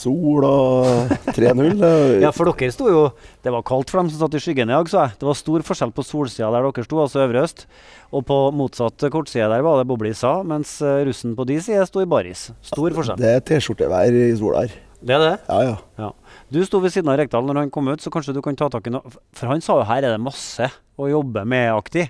Sol 0.02 0.46
og 0.48 1.12
3-0. 1.36 1.82
Ja, 2.24 2.32
for 2.34 2.50
dere 2.50 2.74
sto 2.74 2.90
jo 2.90 3.02
Det 3.44 3.54
var 3.54 3.66
kaldt 3.68 3.92
for 3.94 4.02
dem 4.02 4.10
som 4.10 4.24
satt 4.24 4.38
i 4.38 4.42
skyggen 4.42 4.72
i 4.72 4.76
dag, 4.76 4.90
så 4.90 5.04
jeg. 5.06 5.18
Det 5.22 5.28
var 5.30 5.38
stor 5.38 5.66
forskjell 5.68 5.94
på 5.96 6.06
solsida 6.08 6.50
der 6.54 6.68
dere 6.68 6.86
sto, 6.88 7.02
altså 7.04 7.24
øvre 7.26 7.44
øst. 7.46 7.66
Og 8.12 8.26
på 8.28 8.38
motsatt 8.58 9.06
kortside 9.14 9.50
der 9.52 9.66
var 9.66 9.80
det 9.80 9.90
boble 9.90 10.12
i 10.12 10.18
sa, 10.18 10.40
mens 10.48 10.80
eh, 10.84 11.04
russen 11.08 11.36
på 11.38 11.46
de 11.50 11.60
side 11.64 11.86
sto 11.90 12.04
i 12.04 12.10
baris. 12.10 12.50
Stor 12.66 12.98
forskjell. 12.98 13.22
Det 13.22 13.36
er 13.38 13.44
T-skjortevær 13.46 14.18
i 14.18 14.32
sol 14.40 14.58
her. 14.60 14.74
Det 15.02 15.16
er 15.18 15.22
det. 15.24 15.36
Ja, 15.50 15.78
ja. 15.98 16.10
Du 16.54 16.60
sto 16.66 16.82
ved 16.84 16.94
siden 16.94 17.10
av 17.10 17.18
Rekdal 17.18 17.46
når 17.48 17.64
han 17.64 17.72
kom 17.74 17.90
ut, 17.90 18.02
så 18.04 18.12
kanskje 18.14 18.36
du 18.38 18.42
kan 18.46 18.58
ta 18.58 18.68
tak 18.70 18.86
i 18.86 18.94
noe 18.94 19.10
For 19.38 19.50
han 19.50 19.64
sa 19.64 19.80
jo 19.80 19.88
her 19.90 20.04
er 20.04 20.14
det 20.14 20.22
masse 20.22 20.68
å 21.02 21.10
jobbe 21.10 21.46
med 21.50 21.72
aktig. 21.74 22.10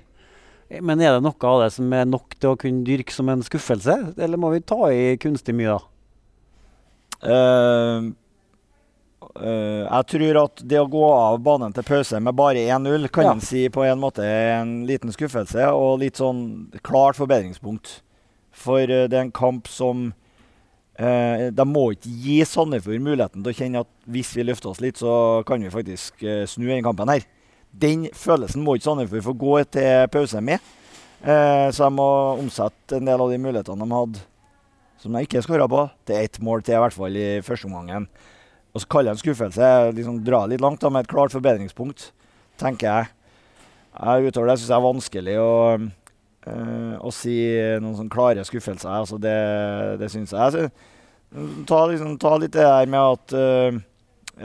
Men 0.80 1.04
er 1.04 1.18
det 1.18 1.24
noe 1.24 1.48
av 1.48 1.66
det 1.66 1.72
som 1.76 1.92
er 1.96 2.08
nok 2.08 2.36
til 2.40 2.54
å 2.54 2.60
kunne 2.60 2.84
dyrke 2.88 3.12
som 3.16 3.30
en 3.32 3.44
skuffelse, 3.44 3.96
eller 4.16 4.40
må 4.40 4.54
vi 4.54 4.64
ta 4.64 4.80
i 4.92 5.16
kunstig 5.20 5.56
mye 5.56 5.76
da? 5.76 5.91
Eh, 9.32 9.86
jeg 9.88 10.08
tror 10.12 10.40
at 10.44 10.62
det 10.68 10.80
å 10.82 10.90
gå 10.92 11.04
av 11.08 11.38
banen 11.44 11.74
til 11.76 11.86
pause 11.88 12.20
med 12.20 12.36
bare 12.36 12.66
1-0 12.68 13.08
kan 13.10 13.24
Ja. 13.24 13.32
en 13.32 13.42
si 13.42 13.70
på 13.70 13.84
en 13.86 14.00
måte 14.00 14.24
en 14.24 14.86
liten 14.86 15.12
skuffelse 15.12 15.72
og 15.72 16.00
litt 16.00 16.18
sånn 16.18 16.72
klart 16.84 17.16
forbedringspunkt. 17.16 18.02
For 18.52 18.82
uh, 18.84 19.08
det 19.08 19.14
er 19.14 19.22
en 19.22 19.32
kamp 19.32 19.68
som 19.68 20.14
uh, 21.00 21.50
De 21.50 21.66
må 21.66 21.94
ikke 21.94 22.12
gi 22.12 22.44
Sandefjord 22.44 23.00
muligheten 23.00 23.42
til 23.42 23.54
å 23.54 23.56
kjenne 23.56 23.80
at 23.86 23.88
hvis 24.06 24.36
vi 24.36 24.44
løfter 24.44 24.70
oss 24.70 24.82
litt, 24.82 24.98
så 24.98 25.42
kan 25.48 25.62
vi 25.62 25.72
faktisk 25.72 26.20
snu 26.20 26.68
denne 26.68 26.84
kampen 26.84 27.08
her. 27.08 27.24
Den 27.72 28.10
følelsen 28.14 28.62
må 28.62 28.76
ikke 28.76 28.90
Sandefjord 28.90 29.24
få 29.24 29.34
gå 29.34 29.64
til 29.72 30.12
pause 30.12 30.42
med. 30.42 30.60
Så 31.24 31.86
de 31.86 31.90
må 31.96 32.10
omsette 32.42 32.98
en 32.98 33.08
del 33.08 33.22
av 33.22 33.32
de 33.32 33.40
mulighetene 33.40 33.88
de 33.88 33.96
hadde 33.96 34.20
som 35.02 35.16
de 35.16 35.24
ikke 35.26 35.42
skåra 35.42 35.66
på, 35.70 35.88
til 36.06 36.20
ett 36.22 36.38
mål 36.44 36.62
til, 36.66 36.78
i 36.78 36.84
hvert 36.84 36.96
fall 36.96 37.18
i 37.18 37.30
første 37.46 37.70
omgangen. 37.70 38.06
Og 38.72 38.84
så 38.84 38.88
kaller 38.92 39.12
jeg 39.12 39.18
en 39.18 39.24
skuffelse 39.24 39.70
liksom 39.98 40.22
dra 40.26 40.46
litt 40.48 40.62
langt, 40.64 40.82
da, 40.84 40.92
med 40.94 41.06
et 41.06 41.12
klart 41.12 41.34
forbedringspunkt, 41.34 42.12
tenker 42.62 42.88
jeg. 42.88 43.10
jeg 43.98 44.30
utover 44.30 44.52
det 44.52 44.58
syns 44.62 44.70
jeg 44.70 44.78
er 44.78 44.86
vanskelig 44.86 45.38
å, 45.42 45.54
eh, 46.48 46.96
å 47.02 47.12
si 47.16 47.36
noen 47.82 47.98
sånn 47.98 48.12
klare 48.14 48.46
skuffelser. 48.48 48.94
Altså 49.02 49.20
det, 49.22 49.38
det 50.00 50.12
syns 50.14 50.36
jeg. 50.38 50.54
Så, 50.56 50.68
ta, 51.68 51.82
liksom, 51.90 52.16
ta 52.22 52.36
litt 52.38 52.56
det 52.56 52.68
her 52.68 52.92
med 52.92 53.18
at 53.18 53.36
eh, 53.42 53.82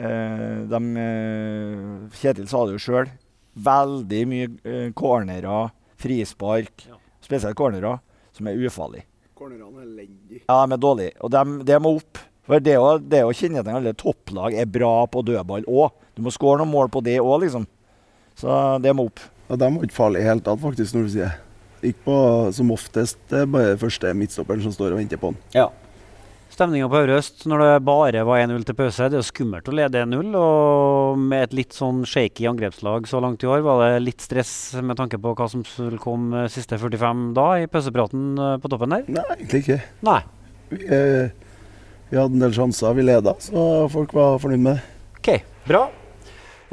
eh, 0.01 0.59
de, 0.73 0.83
Kjetil 2.17 2.49
sa 2.51 2.65
det 2.65 2.79
jo 2.79 2.85
sjøl. 2.89 3.13
Veldig 3.57 4.23
mye 4.29 4.49
uh, 4.69 4.89
cornerer, 4.93 5.71
frispark, 5.97 6.83
spesielt 7.25 7.57
cornerer, 7.57 8.03
som 8.37 8.51
er 8.51 8.59
ufarlige. 8.61 9.07
Cornerene 9.37 9.83
er 9.83 9.85
elendige. 9.85 10.43
Ja, 10.49 10.63
de 10.65 10.73
er 10.73 10.81
dårlige. 10.81 11.13
Og 11.21 11.33
de, 11.35 11.41
det 11.69 11.79
må 11.85 11.97
opp. 11.99 12.21
For 12.47 12.63
det 12.63 12.77
å, 12.79 12.93
jo 13.03 13.29
å 13.29 13.35
kjennetegne 13.35 13.81
alle 13.81 13.93
topplag 13.99 14.55
er 14.57 14.69
bra 14.71 14.93
på 15.11 15.21
dødball 15.27 15.67
òg. 15.67 15.97
Du 16.17 16.23
må 16.25 16.33
skåre 16.33 16.63
noen 16.63 16.73
mål 16.73 16.89
på 16.95 17.03
det 17.05 17.19
òg, 17.21 17.41
liksom. 17.43 17.67
Så 18.39 18.55
det 18.85 18.95
må 18.97 19.09
opp. 19.11 19.21
Ja, 19.51 19.59
de 19.59 19.69
var 19.75 19.85
ikke 19.85 19.97
farlige 19.97 20.23
i 20.23 20.25
det 20.25 20.31
hele 20.31 20.45
tatt, 20.47 20.63
faktisk, 20.63 20.95
når 20.97 21.09
du 21.09 21.13
sier 21.13 21.27
det. 21.29 21.91
Ikke 21.91 22.07
på, 22.07 22.17
som 22.57 22.71
oftest 22.73 23.19
det 23.31 23.43
er 23.43 23.51
bare 23.53 23.77
første 23.81 24.13
midtstopperen 24.17 24.65
som 24.65 24.73
står 24.75 24.95
og 24.95 25.03
venter 25.03 25.21
på 25.21 25.33
han. 25.33 25.37
Ja. 25.55 25.67
Stemninga 26.57 26.87
på 26.89 27.03
Øst 27.13 27.43
når 27.45 27.61
det 27.61 27.73
bare 27.85 28.21
var 28.25 28.39
1-0 28.41 28.63
til 28.65 28.77
pause, 28.79 29.11
det 29.13 29.19
er 29.19 29.21
jo 29.21 29.29
skummelt 29.29 29.67
å 29.69 29.75
lede 29.77 30.01
1-0. 30.07 30.31
Og 30.41 31.19
med 31.21 31.43
et 31.45 31.57
litt 31.59 31.75
sånn 31.77 31.99
shaky 32.09 32.47
angrepslag 32.49 33.05
så 33.11 33.21
langt 33.21 33.45
i 33.45 33.51
år, 33.51 33.61
var 33.61 33.83
det 33.83 33.99
litt 34.07 34.25
stress 34.25 34.53
med 34.81 34.97
tanke 34.97 35.21
på 35.21 35.35
hva 35.37 35.51
som 35.53 35.67
skulle 35.69 36.01
komme 36.01 36.47
siste 36.49 36.79
45 36.81 37.27
da 37.37 37.45
i 37.61 37.67
pausepraten 37.69 38.23
eh, 38.41 38.55
på 38.63 38.71
toppen 38.73 38.95
der? 38.97 39.05
Nei, 39.19 39.27
egentlig 39.35 39.61
ikke. 39.67 39.77
Nei. 40.09 40.17
Vi, 40.71 40.81
eh, 40.97 41.29
vi 42.09 42.21
hadde 42.23 42.41
en 42.41 42.47
del 42.47 42.57
sjanser, 42.57 42.97
vi 42.97 43.05
leda, 43.05 43.37
så 43.37 43.67
folk 43.93 44.17
var 44.17 44.41
fornøyd 44.41 44.65
med 44.65 44.79
det. 44.79 44.89
OK, 45.21 45.31
bra. 45.69 45.85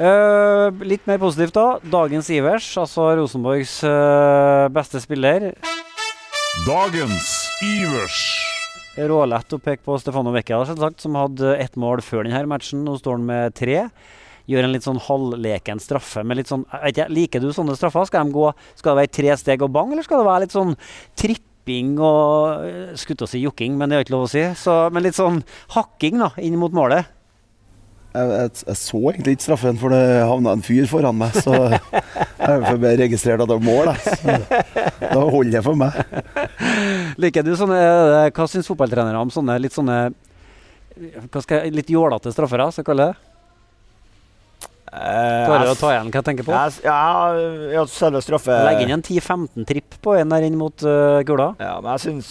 Eh, 0.00 0.82
litt 0.94 1.04
mer 1.12 1.20
positivt, 1.20 1.58
da. 1.60 1.66
Dagens 1.98 2.32
Ivers, 2.32 2.72
altså 2.80 3.12
Rosenborgs 3.20 3.76
eh, 3.84 4.64
beste 4.80 5.04
spiller. 5.04 5.50
Dagens 6.64 7.28
Ivers. 7.68 8.43
Rålett 8.94 9.50
å 9.50 9.58
peke 9.58 9.82
på 9.82 9.96
Stefano 9.98 10.30
Vecchia, 10.34 10.60
som 11.02 11.16
hadde 11.18 11.56
ett 11.58 11.74
mål 11.80 12.02
før 12.04 12.28
denne 12.28 12.44
matchen. 12.46 12.84
Nå 12.86 12.94
står 13.00 13.18
han 13.18 13.24
med 13.26 13.56
tre. 13.58 13.80
Gjør 14.46 14.66
en 14.66 14.74
litt 14.74 14.84
sånn 14.86 15.00
halvleken 15.02 15.80
straffe 15.80 16.22
med 16.22 16.38
litt 16.38 16.50
sånn 16.50 16.66
ikke, 16.84 17.08
Liker 17.08 17.42
du 17.42 17.48
sånne 17.56 17.74
straffer? 17.78 18.04
Skal, 18.06 18.28
de 18.28 18.36
gå, 18.36 18.50
skal 18.76 18.92
det 18.92 19.00
være 19.00 19.12
tre 19.16 19.36
steg 19.40 19.64
og 19.64 19.72
bang, 19.74 19.94
eller 19.94 20.04
skal 20.04 20.20
det 20.20 20.28
være 20.28 20.44
litt 20.44 20.54
sånn 20.54 20.74
tripping 21.16 21.94
og 21.96 22.66
eh, 22.68 22.92
Skulle 23.00 23.24
å 23.24 23.32
si 23.32 23.40
jokking, 23.40 23.78
men 23.80 23.90
det 23.90 23.96
er 23.96 24.06
ikke 24.06 24.14
lov 24.14 24.28
å 24.28 24.32
si. 24.34 24.44
Så, 24.60 24.76
men 24.94 25.06
litt 25.06 25.18
sånn 25.18 25.40
hakking 25.74 26.20
da, 26.20 26.30
inn 26.44 26.60
mot 26.60 26.76
målet. 26.76 27.08
Jeg, 28.14 28.30
jeg, 28.30 28.50
jeg 28.68 28.78
så 28.78 28.98
egentlig 29.10 29.32
ikke 29.34 29.46
straffen, 29.48 29.78
for 29.80 29.90
det 29.90 30.02
havna 30.22 30.52
en 30.54 30.62
fyr 30.62 30.86
foran 30.90 31.16
meg. 31.18 31.34
Så 31.42 31.54
jeg 31.74 32.60
ble 32.62 32.76
bare 32.78 32.94
registrert 33.00 33.42
at 33.42 33.50
det 33.50 33.56
var 33.58 33.66
mål. 33.66 33.90
Da. 33.90 34.60
Da 35.02 35.18
holder 35.18 35.56
det 35.56 35.64
for 35.66 35.80
meg. 35.80 35.98
Liker 37.20 37.46
du 37.46 37.52
sånne 37.58 37.78
eh, 37.78 38.30
Hva 38.34 38.46
syns 38.50 38.70
fotballtrenere 38.70 39.18
om 39.20 39.30
sånne 39.34 39.58
litt 39.62 39.74
sånne 39.74 39.98
hva 40.94 41.42
skal 41.42 41.64
jeg, 41.64 41.74
Litt 41.74 41.90
jålete 41.90 42.30
straffer, 42.34 42.62
så 42.68 42.76
skal 42.76 42.84
jeg 42.84 42.90
kalle 42.92 43.06
det? 43.10 43.30
Klarer 44.94 45.66
du 45.66 45.72
å 45.72 45.78
ta 45.78 45.88
igjen 45.90 46.10
hva 46.12 46.20
jeg 46.20 46.26
tenker 46.28 46.46
på? 46.46 46.54
Ja, 46.54 46.98
ja, 47.74 47.86
selve 47.90 48.20
straffe 48.22 48.58
Legg 48.68 48.84
inn 48.84 48.94
en 48.94 49.02
10-15 49.02 49.66
tripp 49.66 49.96
på 50.04 50.14
en 50.20 50.30
der 50.30 50.46
inn 50.46 50.58
mot 50.60 50.84
uh, 50.86 51.18
gula. 51.26 51.50
Ja, 51.58 51.80
men 51.82 51.96
jeg 51.96 52.04
syns 52.04 52.30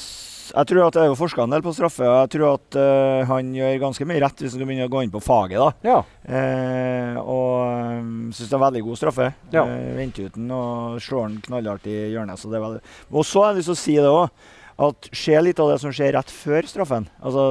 Jeg 0.51 0.69
tror 0.69 0.87
at 0.87 0.97
er 0.99 1.07
jo 1.07 1.17
forska 1.17 1.45
en 1.45 1.53
del 1.53 1.63
på 1.65 1.73
straffe, 1.75 2.03
og 2.03 2.15
jeg 2.23 2.31
tror 2.35 2.57
at 2.57 2.77
uh, 2.79 3.23
han 3.29 3.51
gjør 3.55 3.81
ganske 3.81 4.07
mye 4.09 4.21
rett 4.23 4.43
hvis 4.43 4.57
han 4.57 4.63
begynner 4.65 4.89
å 4.89 4.93
gå 4.93 5.03
inn 5.05 5.13
på 5.13 5.21
faget, 5.23 5.61
da. 5.61 5.69
Ja. 5.87 5.99
Uh, 6.27 7.19
og 7.21 7.99
um, 7.99 8.15
syns 8.35 8.49
det 8.51 8.57
er 8.57 8.63
veldig 8.65 8.83
god 8.87 8.99
straffe. 8.99 9.29
Ja. 9.53 9.63
Uh, 9.69 9.91
Venter 9.99 10.27
ut 10.27 10.39
den 10.39 10.55
og 10.55 10.97
slår 11.03 11.29
den 11.29 11.37
knallhardt 11.47 11.87
i 11.91 11.97
hjørnet. 12.13 12.41
Så 12.41 12.51
det 12.51 12.59
er 12.59 12.65
veldig 12.65 12.81
Og 13.13 13.27
så 13.29 13.45
har 13.45 13.53
jeg 13.53 13.61
lyst 13.61 13.71
til 13.71 13.77
å 13.77 13.83
si 13.83 13.99
det 13.99 14.11
òg, 14.11 14.49
at 14.87 15.13
se 15.13 15.37
litt 15.45 15.61
av 15.61 15.69
det 15.69 15.77
som 15.83 15.93
skjer 15.93 16.15
rett 16.17 16.33
før 16.33 16.67
straffen. 16.67 17.07
Altså 17.21 17.45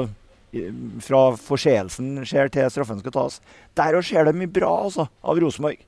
fra 1.01 1.21
forseelsen 1.41 2.27
skjer 2.29 2.51
til 2.53 2.69
straffen 2.73 3.01
skal 3.01 3.15
tas. 3.15 3.39
Der 3.79 3.97
òg 3.97 4.05
skjer 4.05 4.29
det 4.29 4.37
mye 4.37 4.51
bra, 4.53 4.73
altså, 4.85 5.07
av 5.25 5.41
Rosenborg. 5.41 5.81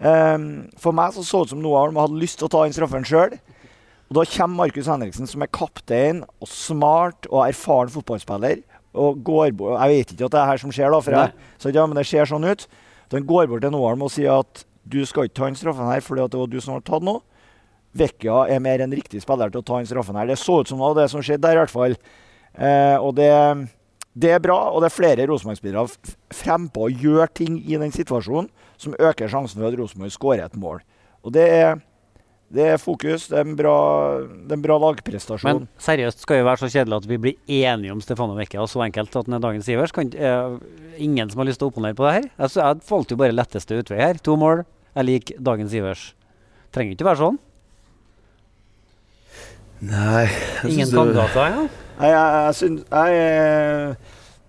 Um, 0.00 0.70
for 0.80 0.96
meg 0.96 1.12
så 1.12 1.20
så 1.26 1.42
det 1.42 1.50
ut 1.50 1.52
som 1.52 1.60
Noah 1.60 1.84
Holm 1.84 1.98
hadde 2.00 2.20
lyst 2.22 2.38
til 2.40 2.48
å 2.48 2.52
ta 2.52 2.64
inn 2.64 2.72
straffen 2.72 3.04
sjøl. 3.04 3.36
Og 4.10 4.16
da 4.18 4.24
kommer 4.26 4.64
Markus 4.64 4.88
Henriksen, 4.90 5.28
som 5.30 5.42
er 5.44 5.52
kaptein 5.54 6.24
og 6.42 6.48
smart 6.50 7.28
og 7.30 7.44
erfaren 7.44 7.92
fotballspiller, 7.94 8.64
og 8.98 9.20
går 9.22 9.52
bort 9.54 9.78
Jeg 9.78 9.92
vet 9.92 10.12
ikke 10.12 10.26
at 10.26 10.32
det 10.34 10.40
er 10.40 10.48
her 10.48 10.58
som 10.58 10.72
skjer, 10.74 10.90
da, 10.90 10.98
for 10.98 11.14
jeg, 11.14 11.34
så, 11.62 11.70
ja, 11.70 11.84
men 11.86 11.94
det 11.94 12.08
ser 12.10 12.26
sånn 12.26 12.48
ut. 12.48 12.64
Så 13.06 13.18
han 13.18 13.26
går 13.26 13.46
bort 13.46 13.62
til 13.62 13.70
Noah 13.70 13.94
og 13.94 14.10
sier 14.10 14.42
at 14.42 14.64
du 14.90 14.98
skal 15.06 15.28
ikke 15.28 15.38
ta 15.38 15.50
inn 15.50 15.58
straffen 15.58 15.86
her 15.86 16.02
fordi 16.02 16.24
at 16.24 16.32
det 16.32 16.40
var 16.40 16.50
du 16.50 16.58
som 16.58 16.74
har 16.74 16.82
tatt 16.82 17.06
nå. 17.06 17.20
Vecchia 17.94 18.44
er 18.50 18.62
mer 18.62 18.82
enn 18.82 18.94
riktig 18.94 19.22
spiller 19.22 19.50
til 19.50 19.62
å 19.62 19.66
ta 19.66 19.78
inn 19.78 19.86
straffen 19.86 20.18
her. 20.18 20.26
Det 20.30 20.38
så 20.38 20.60
ut 20.62 20.70
som 20.70 20.82
det 20.82 21.04
det 21.04 21.10
som 21.12 21.22
skjedde 21.22 21.46
der, 21.46 21.58
i 21.58 21.60
hvert 21.62 21.74
fall. 21.74 21.94
Eh, 22.54 22.96
og 22.98 23.14
det, 23.18 23.30
det 24.18 24.34
er 24.34 24.42
bra, 24.42 24.58
og 24.70 24.82
det 24.82 24.90
er 24.90 24.96
flere 24.96 25.26
Rosenborg-spillere 25.30 25.86
frempå 26.34 26.88
og 26.88 27.04
gjør 27.06 27.30
ting 27.34 27.60
i 27.62 27.78
den 27.78 27.94
situasjonen 27.94 28.50
som 28.80 28.94
øker 28.98 29.30
sjansen 29.30 29.60
for 29.60 29.70
at 29.70 29.78
Rosenborg 29.78 30.14
skårer 30.14 30.46
et 30.46 30.58
mål. 30.58 30.82
Og 31.26 31.34
det 31.34 31.46
er, 31.46 31.82
det 32.50 32.64
er 32.72 32.78
fokus, 32.82 33.28
det 33.30 33.36
er 33.38 33.44
en 33.46 33.54
bra, 33.58 33.74
det 34.26 34.50
er 34.50 34.56
en 34.58 34.64
bra 34.64 34.76
lagprestasjon. 34.82 35.46
Men 35.62 35.68
seriøst 35.78 36.24
skal 36.24 36.40
jo 36.40 36.46
være 36.48 36.58
så 36.64 36.70
kjedelig 36.72 36.96
at 36.98 37.06
vi 37.06 37.18
blir 37.22 37.36
enige 37.60 37.92
om 37.94 38.00
Stefano 38.02 38.34
Vecchia 38.34 38.64
så 38.66 38.82
enkelt 38.88 39.14
at 39.20 39.28
han 39.30 39.36
er 39.38 39.44
dagens 39.44 39.68
Ivers. 39.70 39.92
Kan, 39.94 40.10
eh, 40.16 40.56
ingen 40.98 41.30
som 41.30 41.38
har 41.44 41.46
lyst 41.46 41.60
til 41.62 41.68
å 41.68 41.70
opponere 41.70 41.94
på 41.94 42.06
det 42.08 42.14
her? 42.16 42.26
Altså, 42.42 42.64
jeg 42.64 42.82
valgte 42.90 43.14
jo 43.14 43.20
bare 43.22 43.36
letteste 43.38 43.78
utvei 43.78 44.00
her. 44.02 44.18
To 44.26 44.34
mål. 44.40 44.64
Jeg 44.98 45.06
liker 45.06 45.38
dagens 45.46 45.76
Ivers. 45.78 46.02
Trenger 46.74 46.96
ikke 46.98 47.06
være 47.06 47.22
sånn. 47.22 47.38
Nei 49.80 50.26
jeg 50.26 50.74
Ingen 50.74 50.90
kandidater 50.92 51.46
ja? 51.54 51.62
Nei, 52.00 52.08
jeg, 52.10 52.32
jeg, 52.34 52.56
syns- 52.58 52.84
jeg 52.90 53.20
er 53.20 53.94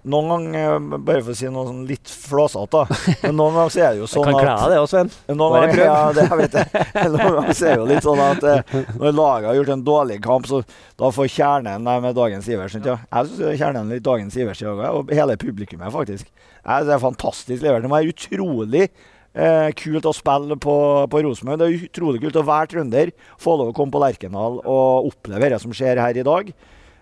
Noen 0.04 0.30
ganger, 0.32 0.80
bare 1.06 1.22
for 1.22 1.30
å 1.30 1.36
si 1.38 1.46
noe 1.54 1.68
sånn 1.68 1.84
litt 1.86 2.10
flåsete, 2.10 2.80
Men 3.22 3.36
noen 3.38 3.54
ganger 3.60 3.74
så 3.76 3.82
er 3.86 3.92
det 3.94 4.00
jo 4.00 4.08
Jeg 4.08 4.14
sånn 4.16 4.26
kan 4.26 4.38
kle 4.40 4.54
at 4.56 4.64
deg 4.64 4.72
det 4.74 4.80
òg, 4.82 4.88
Sven. 4.90 5.12
Noen 5.38 5.54
ganger, 5.60 5.82
ja, 5.92 6.00
det 6.18 6.24
jeg 6.26 6.40
vet 6.42 6.58
jeg. 6.58 6.86
Noen 7.14 7.36
ganger 7.38 7.54
så 7.60 7.68
er 7.68 7.76
det 7.76 7.78
jo 7.84 7.88
litt 7.92 8.08
sånn 8.08 8.24
at 8.26 8.48
eh, 8.50 8.76
når 8.98 9.16
laget 9.20 9.50
har 9.52 9.60
gjort 9.60 9.74
en 9.76 9.84
dårlig 9.92 10.18
kamp, 10.26 10.50
så 10.50 10.64
da 10.98 11.12
får 11.14 11.30
kjernen 11.36 11.86
dem 11.92 12.06
med 12.08 12.18
dagens 12.18 12.50
Iversen. 12.50 12.82
sant? 12.88 13.06
Jeg 13.14 13.32
syns 13.36 13.62
kjernen 13.62 13.86
er 13.86 14.00
litt 14.00 14.08
dagens 14.10 14.40
Iversen 14.42 14.68
i 14.68 14.74
dag, 14.82 14.98
og 14.98 15.14
hele 15.22 15.38
publikummet, 15.46 15.94
faktisk. 15.94 16.32
Jeg 16.66 16.90
Det 16.90 16.96
er 16.98 17.06
fantastisk 17.06 17.62
levert. 17.66 17.86
Det 17.86 17.90
må 17.94 18.00
være 18.02 18.16
utrolig 18.16 18.84
eh, 18.88 19.70
kult 19.78 20.10
å 20.10 20.16
spille 20.18 20.58
på, 20.66 20.76
på 21.14 21.22
Rosenborg. 21.28 21.62
Det 21.62 21.70
er 21.70 21.86
utrolig 21.92 22.22
kult 22.26 22.42
å 22.42 22.48
være 22.50 22.74
trønder, 22.74 23.14
få 23.42 23.54
lov 23.62 23.70
å 23.72 23.78
komme 23.78 23.94
på 23.94 24.02
Lerkendal 24.02 24.60
og 24.66 25.12
oppleve 25.14 25.54
det 25.54 25.62
som 25.64 25.74
skjer 25.78 26.02
her 26.02 26.18
i 26.18 26.26
dag. 26.26 26.52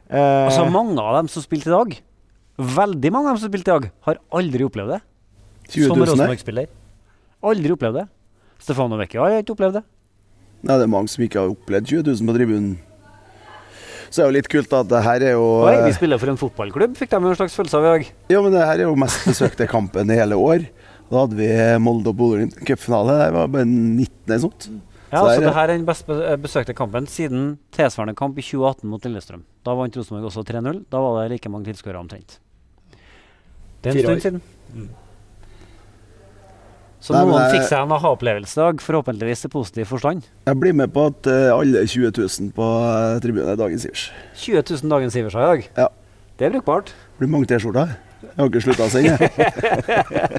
Eh, 0.10 0.46
Altså, 0.50 0.68
mange 0.74 1.00
av 1.00 1.20
dem 1.22 1.32
som 1.32 1.44
spilte 1.46 1.72
i 1.72 1.76
dag, 1.78 1.98
veldig 2.60 3.12
mange 3.16 3.30
av 3.32 3.36
dem 3.38 3.42
som 3.44 3.52
spilte 3.52 3.70
i 3.70 3.76
dag, 3.78 3.90
har 4.08 4.20
aldri 4.40 4.66
opplevd 4.68 4.94
det. 4.96 5.02
20 5.70 5.88
Som 5.88 5.98
000 6.00 6.06
der. 6.06 6.12
Rosenborg-spiller. 6.14 6.68
Aldri 7.50 7.72
opplevd 7.76 8.00
det. 8.02 8.06
Stefano 8.60 8.98
Vecchia 9.00 9.24
har 9.24 9.40
ikke 9.44 9.56
opplevd 9.56 9.80
det. 9.80 9.84
Nei, 10.68 10.76
det 10.76 10.84
er 10.84 10.92
mange 10.92 11.08
som 11.12 11.24
ikke 11.24 11.40
har 11.40 11.54
opplevd 11.54 11.88
20 11.88 12.04
000 12.20 12.28
på 12.28 12.36
tribunen. 12.36 12.72
Så 14.10 14.18
det 14.20 14.24
er 14.26 14.30
jo 14.32 14.36
litt 14.40 14.50
kult 14.50 14.72
at 14.74 14.88
det 14.90 15.00
her 15.06 15.24
er 15.30 15.36
jo 15.38 15.46
Oi, 15.70 15.76
vi 15.86 15.92
eh, 15.92 15.96
spiller 15.96 16.18
for 16.20 16.32
en 16.32 16.40
fotballklubb, 16.42 16.96
fikk 16.98 17.12
de 17.14 17.20
en 17.22 17.36
slags 17.38 17.54
følelse 17.56 17.78
av 17.78 17.86
i 17.86 17.90
dag. 17.94 18.08
Ja, 18.34 18.40
men 18.42 18.56
det 18.56 18.64
her 18.66 18.80
er 18.82 18.88
jo 18.88 18.96
mest 18.98 19.22
besøkte 19.30 19.68
kampen 19.70 20.10
i 20.10 20.18
hele 20.18 20.36
år. 20.42 20.66
Da 21.10 21.24
hadde 21.24 21.38
vi 21.38 21.50
Molde 21.82 22.10
og 22.12 22.18
Bodø 22.18 22.48
cupfinale. 22.66 23.16
Det 23.22 23.36
var 23.38 23.52
bare 23.54 23.68
19 23.70 24.10
eller 24.28 24.42
sånt. 24.48 24.68
Ja, 25.10 25.22
Så 25.24 25.38
så 25.38 25.42
det 25.46 25.54
her 25.56 25.64
er 25.70 25.72
den 25.78 25.86
best 25.88 26.06
be- 26.10 26.20
eh, 26.26 26.36
besøkte 26.42 26.74
kampen 26.78 27.08
siden 27.10 27.46
tilsvarende 27.74 28.18
kamp 28.18 28.38
i 28.38 28.44
2018 28.46 28.90
mot 28.90 29.06
Lillestrøm. 29.06 29.42
Da 29.66 29.74
vant 29.78 29.96
Rosenborg 29.98 30.28
også 30.30 30.44
3-0. 30.46 30.84
Da 30.90 31.02
var 31.02 31.24
det 31.24 31.32
like 31.38 31.50
mange 31.50 31.66
tilskuere 31.70 31.98
omtrent. 32.02 32.40
Det 33.84 33.92
er 33.92 34.00
en 34.00 34.04
stund 34.04 34.22
siden. 34.26 34.42
Så 37.00 37.14
Nei, 37.16 37.22
noen 37.30 37.46
fikk 37.54 37.64
seg 37.64 37.80
en 37.86 37.94
aha-opplevelse 37.96 38.58
i 38.58 38.60
dag, 38.60 38.82
forhåpentligvis 38.84 39.46
i 39.48 39.50
positiv 39.54 39.88
forstand. 39.88 40.26
Jeg 40.50 40.60
blir 40.60 40.76
med 40.76 40.92
på 40.92 41.06
at 41.08 41.30
eh, 41.32 41.48
alle 41.54 41.86
20 41.88 42.12
000 42.12 42.50
på 42.58 42.66
eh, 42.90 43.14
tribunen 43.24 43.54
er 43.54 43.60
dagens 43.62 43.86
Ivers. 43.88 44.04
20 44.42 44.66
000 44.84 44.92
dagens 44.92 45.16
Iversa 45.16 45.40
i 45.40 45.48
dag. 45.48 45.70
Ja. 45.80 45.88
Det 46.40 46.48
er 46.50 46.52
brukbart. 46.58 46.92
Det 46.92 47.24
blir 47.24 47.32
mange 47.32 47.48
T-skjorter. 47.48 47.96
Jeg 48.20 48.36
har 48.36 48.50
ikke 48.52 48.62
slutta 48.66 48.84
å 48.84 48.92
sende. 48.92 49.16
jeg. 49.16 49.30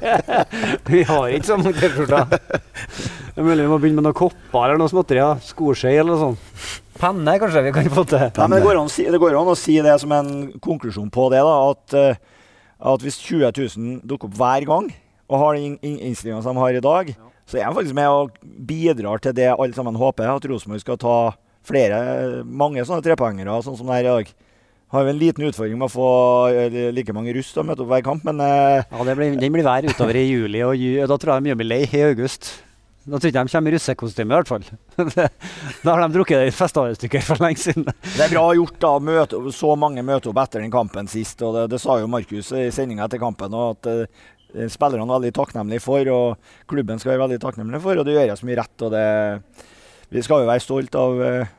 Vi 0.91 1.01
har 1.09 1.33
ikke 1.33 1.49
så 1.49 1.57
mange 1.57 1.73
T-skjorter. 1.79 2.37
Det 3.31 3.41
er 3.41 3.47
mulig 3.47 3.63
vi 3.63 3.71
må 3.71 3.77
begynne 3.81 4.01
med 4.01 4.05
noen 4.11 4.17
kopper 4.21 4.65
eller 4.67 4.79
noe 4.81 4.91
småtterier. 4.91 5.41
Skoskje 5.45 5.95
eller 5.95 6.13
noe 6.13 6.21
sånt. 6.21 6.73
Penne 7.01 7.33
kanskje 7.41 7.63
vi 7.65 7.71
kan 7.73 7.87
få 7.89 8.03
til. 8.05 8.27
Nei, 8.37 8.47
men 8.51 8.59
det 8.59 8.65
går, 8.67 8.77
an 8.77 8.89
å 8.89 8.93
si, 8.93 9.05
det 9.09 9.21
går 9.23 9.37
an 9.39 9.49
å 9.49 9.57
si 9.57 9.77
det 9.81 9.95
som 10.03 10.11
en 10.13 10.29
konklusjon 10.61 11.09
på 11.13 11.25
det. 11.33 11.39
da, 11.47 11.55
At, 11.71 11.95
eh, 11.97 12.19
at 12.81 13.03
hvis 13.05 13.19
20 13.21 13.51
000 13.53 14.01
dukker 14.09 14.29
opp 14.29 14.37
hver 14.39 14.65
gang, 14.69 14.89
og 15.31 15.39
har 15.39 15.55
den 15.55 15.77
in 15.85 15.99
innstillinga 16.09 16.41
som 16.43 16.57
de 16.57 16.63
har 16.63 16.75
i 16.75 16.83
dag, 16.83 17.13
så 17.47 17.59
er 17.59 17.67
de 17.67 17.75
faktisk 17.77 17.95
med 17.95 18.09
og 18.11 18.37
bidrar 18.67 19.21
til 19.23 19.35
det 19.35 19.51
alle 19.53 19.75
sammen 19.75 19.95
håper. 19.99 20.27
At 20.27 20.47
Rosenborg 20.49 20.83
skal 20.83 20.99
ta 20.99 21.17
flere, 21.67 22.43
mange 22.43 22.83
sånne 22.87 23.03
trepoengere, 23.05 23.59
sånn 23.63 23.77
som 23.79 23.91
det 23.91 23.99
er 24.01 24.07
i 24.07 24.09
dag. 24.09 24.33
Har 24.91 25.05
jo 25.05 25.13
en 25.13 25.21
liten 25.21 25.45
utfordring 25.47 25.79
med 25.79 25.87
å 25.87 25.93
få 25.93 26.07
eh, 26.51 26.89
like 26.91 27.13
mange 27.15 27.31
russ 27.37 27.53
til 27.53 27.61
å 27.61 27.67
møte 27.69 27.85
opp 27.85 27.91
hver 27.93 28.03
kamp, 28.03 28.25
men 28.27 28.41
eh, 28.43 28.81
Ja, 28.83 29.05
det 29.07 29.15
blir, 29.15 29.37
Den 29.39 29.53
blir 29.55 29.63
vær 29.63 29.87
utover 29.87 30.19
i 30.19 30.25
juli, 30.25 30.65
og 30.65 31.07
da 31.07 31.17
tror 31.21 31.37
jeg 31.37 31.47
de 31.47 31.55
blir 31.61 31.69
lei 31.69 31.81
i 31.87 32.03
august. 32.09 32.49
Da 33.01 33.17
tror 33.17 33.25
jeg 33.25 33.33
ikke 33.33 33.41
de 33.47 33.53
kommer 33.55 33.71
i 33.71 33.73
russekostyme, 33.73 34.29
i 34.29 34.37
hvert 34.37 34.49
fall. 34.51 34.65
da 35.85 35.93
har 35.95 36.03
de 36.03 36.09
drukket 36.13 36.37
det 36.37 36.51
i 36.51 36.53
festivalstykker 36.53 37.23
for 37.25 37.41
lenge 37.41 37.57
siden. 37.57 37.87
Det 38.17 38.27
er 38.27 38.33
bra 38.35 38.43
gjort 38.53 38.77
da, 38.83 38.91
møte, 39.01 39.39
så 39.57 39.71
mange 39.79 40.03
møter 40.05 40.29
opp 40.29 40.41
etter 40.43 40.61
den 40.61 40.73
kampen 40.73 41.09
sist. 41.09 41.41
og 41.41 41.55
Det, 41.57 41.63
det 41.73 41.79
sa 41.81 41.97
jo 41.97 42.11
Markus 42.11 42.51
i 42.53 42.67
sendinga 42.73 43.07
etter 43.07 43.21
kampen. 43.21 43.57
at 43.57 43.89
uh, 43.89 44.27
Spillerne 44.69 45.07
er 45.07 45.15
veldig 45.15 45.33
takknemlige 45.33 45.81
for, 45.81 46.11
og 46.13 46.69
klubben 46.69 47.01
skal 47.01 47.15
være 47.15 47.23
veldig 47.23 47.41
takknemlig 47.41 47.81
for. 47.81 47.97
Og 47.97 48.05
det 48.05 48.19
gjøres 48.19 48.45
mye 48.45 48.59
rett. 48.61 48.85
og 48.85 48.93
det, 48.93 49.07
Vi 50.13 50.21
skal 50.27 50.43
jo 50.43 50.51
være 50.51 50.65
stolt 50.67 51.01
av 51.01 51.25
uh, 51.25 51.57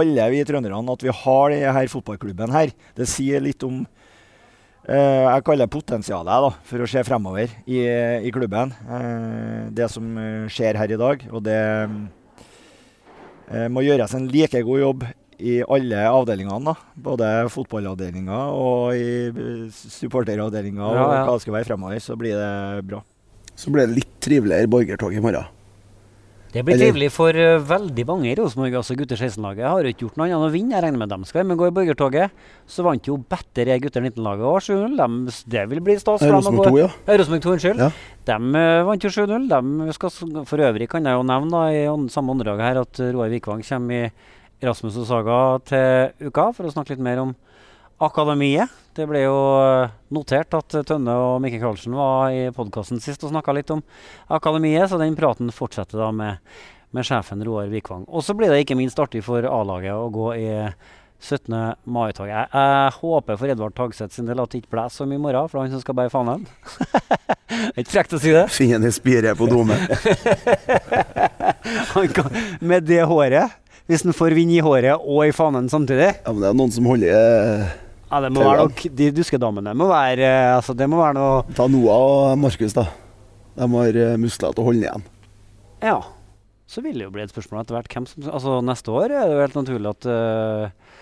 alle 0.00 0.26
vi 0.34 0.42
trønderne 0.48 0.94
at 0.96 1.06
vi 1.06 1.14
har 1.22 1.54
denne 1.54 1.86
fotballklubben 1.94 2.56
her. 2.56 2.74
Det 2.98 3.06
sier 3.10 3.46
litt 3.46 3.62
om 3.66 3.84
jeg 4.90 5.44
kaller 5.46 5.66
det 5.68 5.72
potensialet 5.74 6.44
da, 6.46 6.50
for 6.66 6.82
å 6.82 6.88
se 6.90 7.02
fremover 7.06 7.52
i, 7.70 7.82
i 8.26 8.30
klubben. 8.34 8.72
Eh, 8.90 9.68
det 9.76 9.86
som 9.92 10.08
eh, 10.18 10.48
skjer 10.50 10.78
her 10.80 10.90
i 10.90 10.98
dag. 10.98 11.22
Og 11.30 11.44
det 11.46 11.58
eh, 13.54 13.68
må 13.70 13.84
gjøres 13.86 14.14
en 14.18 14.26
like 14.32 14.62
god 14.66 14.80
jobb 14.82 15.04
i 15.40 15.60
alle 15.64 16.02
avdelingene. 16.10 16.72
da. 16.72 16.74
Både 17.06 17.30
fotballavdelinga 17.54 18.40
og 18.56 18.98
i 18.98 19.06
eh, 19.30 19.70
supporteravdelinga. 19.70 20.82
Ja, 20.82 20.90
Og 21.06 21.14
ja. 21.14 21.22
hva 21.28 21.36
det 21.38 21.44
skal 21.46 21.56
være 21.60 21.70
fremover, 21.70 22.02
så 22.02 22.18
blir 22.20 22.36
det 22.40 22.84
bra. 22.90 23.02
Så 23.54 23.70
blir 23.72 23.86
det 23.86 24.00
litt 24.00 24.12
triveligere 24.24 24.70
borgertog 24.72 25.14
i 25.14 25.22
morgen. 25.22 25.46
Det 26.50 26.64
blir 26.66 26.74
trivelig 26.80 27.08
for 27.14 27.36
eh, 27.38 27.60
veldig 27.62 28.04
mange 28.08 28.26
i 28.26 28.34
Rosenborg. 28.34 28.74
altså 28.80 28.96
Gutter 28.98 29.14
16-laget 29.20 29.68
har 29.70 29.84
jo 29.86 29.92
ikke 29.92 30.02
gjort 30.06 30.16
noe 30.18 30.26
annet 30.26 30.34
enn 30.40 30.46
å 30.48 30.50
vinne. 30.50 30.74
Jeg 30.74 30.82
regner 30.82 30.98
med 31.04 31.12
dem 31.12 31.26
skal 31.28 31.46
men 31.46 31.58
gå 31.60 31.68
i 31.68 31.74
borgertoget. 31.76 32.32
Så 32.66 32.82
vant 32.82 33.06
jo 33.06 33.18
bedre 33.22 33.76
gutter 33.84 34.02
19-laget 34.02 34.48
òg 34.50 34.58
7-0. 34.66 35.44
Det 35.46 35.62
vil 35.70 35.82
bli 35.86 35.96
stas. 36.02 36.24
Rosenborg 36.26 36.72
gå- 36.72 36.74
2, 36.74 36.80
ja. 36.82 36.88
Rosenborg 37.20 37.44
2, 37.46 37.54
unnskyld. 37.54 37.84
Ja. 37.84 37.90
De 38.32 38.64
eh, 38.64 38.82
vant 38.90 39.06
jo 39.06 39.12
7-0. 39.14 39.46
De 39.52 39.94
skal 39.94 40.44
For 40.50 40.66
øvrig 40.66 40.90
kan 40.90 41.06
jeg 41.06 41.14
jo 41.20 41.22
nevne 41.30 41.54
da, 41.54 41.62
i 41.70 42.10
samme 42.10 42.34
underlag 42.34 42.58
her 42.66 42.82
at 42.82 42.98
Roar 43.14 43.30
Vikvang 43.30 43.62
kommer 43.62 44.10
i 44.10 44.66
Rasmus 44.66 44.98
og 45.00 45.06
Saga 45.08 45.38
til 45.70 46.28
uka 46.28 46.50
for 46.52 46.66
å 46.66 46.74
snakke 46.74 46.96
litt 46.96 47.04
mer 47.06 47.22
om 47.22 47.30
akademiet. 48.00 48.72
Det 48.96 49.06
ble 49.06 49.22
jo 49.22 49.38
eh, 49.60 49.92
notert 50.14 50.56
at 50.58 50.76
Tønne 50.88 51.14
og 51.14 51.38
Mikke 51.44 51.60
Karlsen 51.62 51.94
var 51.96 52.34
i 52.34 52.48
podkasten 52.54 53.02
sist 53.02 53.22
og 53.24 53.32
snakka 53.34 53.54
litt 53.54 53.70
om 53.74 53.82
akademiet, 54.32 54.88
så 54.90 54.98
den 55.00 55.18
praten 55.18 55.52
fortsetter 55.54 56.00
da 56.02 56.10
med, 56.14 56.40
med 56.96 57.06
sjefen 57.06 57.44
Roar 57.46 57.70
Vikvang. 57.70 58.08
Og 58.08 58.24
så 58.26 58.34
blir 58.36 58.50
det 58.50 58.64
ikke 58.64 58.78
minst 58.78 58.98
artig 59.00 59.22
for 59.26 59.46
A-laget 59.46 59.94
å 59.94 60.10
gå 60.12 60.32
i 60.40 60.48
17. 61.20 61.52
mai-toget. 61.84 62.32
Jeg, 62.32 62.48
jeg 62.54 62.92
håper 62.96 63.36
for 63.36 63.52
Edvard 63.52 63.76
Tagseth 63.76 64.16
sin 64.16 64.28
del 64.28 64.40
at 64.40 64.52
det 64.52 64.62
ikke 64.62 64.74
blåser 64.74 65.02
så 65.02 65.06
mye 65.08 65.20
i 65.20 65.22
morgen, 65.22 65.50
for 65.52 65.60
han 65.60 65.72
som 65.72 65.82
skal 65.82 65.96
bære 65.98 66.12
fanen. 66.12 66.46
ikke 67.78 67.90
frekt 67.92 68.16
å 68.16 68.20
si 68.22 68.32
det. 68.34 68.46
Finne 68.54 68.80
en 68.80 68.94
spire 68.94 69.36
på 69.38 69.48
domen. 69.50 69.76
Med 72.70 72.88
det 72.88 73.04
håret, 73.06 73.52
hvis 73.90 74.06
han 74.06 74.16
får 74.16 74.34
vind 74.38 74.56
i 74.56 74.64
håret 74.64 74.96
og 74.96 75.24
i 75.26 75.32
fanen 75.34 75.68
samtidig 75.70 76.08
Ja, 76.12 76.32
men 76.32 76.42
det 76.42 76.50
er 76.50 76.56
noen 76.56 76.72
som 76.74 76.86
holder 76.86 77.10
eh, 77.10 77.70
ja, 78.10 78.20
det 78.24 78.30
må 78.34 78.42
være 78.42 78.64
nok, 78.66 78.84
De 78.98 79.10
duskedamene 79.14 79.74
må 79.78 79.86
være 79.90 80.26
eh, 80.26 80.54
altså 80.56 80.74
Det 80.74 80.88
må 80.90 80.98
være 80.98 81.14
noe 81.18 81.56
Ta 81.56 81.68
Noah 81.70 82.06
og 82.06 82.40
Markus, 82.42 82.74
da. 82.74 82.88
De 83.54 83.68
har 83.74 84.00
eh, 84.04 84.16
muskler 84.20 84.54
til 84.54 84.62
å 84.64 84.66
holde 84.66 84.86
igjen. 84.86 85.06
Ja. 85.84 86.00
Så 86.70 86.82
vil 86.84 86.98
det 86.98 87.06
jo 87.08 87.14
bli 87.14 87.22
et 87.24 87.32
spørsmål 87.32 87.62
etter 87.62 87.78
hvert 87.78 87.94
hvem 87.94 88.06
som 88.06 88.26
Altså 88.30 88.58
neste 88.62 88.94
år 88.94 89.10
er 89.10 89.24
det 89.26 89.36
jo 89.36 89.44
helt 89.44 89.58
naturlig 89.58 89.90
at 89.90 90.06
uh, 90.10 90.98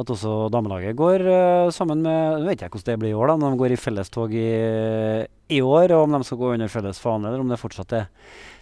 at 0.00 0.10
også 0.14 0.46
damelaget 0.54 0.94
går 0.96 1.24
uh, 1.26 1.72
sammen 1.74 2.04
med 2.04 2.40
Nå 2.40 2.46
vet 2.46 2.62
jeg 2.62 2.70
hvordan 2.70 2.92
det 2.92 3.00
blir 3.02 3.10
i 3.10 3.18
år, 3.18 3.26
da, 3.26 3.34
om 3.34 3.42
de 3.44 3.60
går 3.60 3.74
i 3.74 3.80
fellestog 3.80 4.34
i, 4.38 4.50
i 5.50 5.60
år, 5.60 5.96
og 5.96 6.04
om 6.04 6.14
de 6.14 6.20
skal 6.28 6.40
gå 6.40 6.52
under 6.54 6.70
felles 6.70 7.02
fane, 7.02 7.26
eller 7.26 7.42
om 7.42 7.50
det 7.50 7.58
fortsatt 7.60 7.96
er 7.98 8.06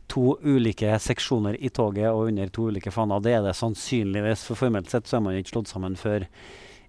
to 0.09 0.39
ulike 0.41 0.97
seksjoner 1.05 1.59
i 1.61 1.69
toget 1.69 2.09
og 2.09 2.31
under 2.31 2.49
to 2.49 2.71
ulike 2.73 2.91
faner. 2.95 3.21
Det 3.21 3.35
er 3.37 3.45
det 3.45 3.53
sannsynligvis, 3.59 4.47
for 4.49 4.63
formelt 4.65 4.89
sett 4.89 5.07
så 5.07 5.19
er 5.19 5.27
man 5.27 5.37
ikke 5.37 5.53
slått 5.53 5.71
sammen 5.71 5.99
før 6.01 6.25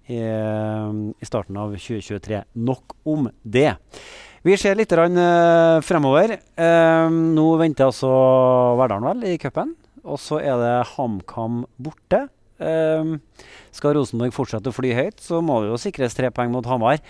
i, 0.10 0.20
i 0.20 1.28
starten 1.28 1.58
av 1.62 1.76
2023. 1.78 2.42
Nok 2.58 2.98
om 3.10 3.30
det. 3.44 3.76
Vi 4.46 4.56
ser 4.56 4.78
litt 4.80 4.94
eh, 4.96 5.78
fremover. 5.84 6.38
Eh, 6.56 7.08
nå 7.12 7.48
venter 7.60 7.90
altså 7.90 8.10
Verdalen 8.80 9.10
vel 9.12 9.34
i 9.34 9.40
cupen. 9.42 9.76
Og 10.08 10.20
så 10.22 10.40
er 10.40 10.56
det 10.62 10.76
HamKam 10.94 11.66
borte. 11.78 12.24
Eh, 12.60 13.12
skal 13.76 13.98
Rosenborg 13.98 14.36
fortsette 14.36 14.72
å 14.72 14.76
fly 14.76 14.94
høyt, 14.96 15.20
så 15.24 15.44
må 15.44 15.62
det 15.62 15.74
jo 15.74 15.82
sikres 15.82 16.16
tre 16.18 16.32
poeng 16.32 16.52
mot 16.54 16.66
Hamar. 16.68 17.04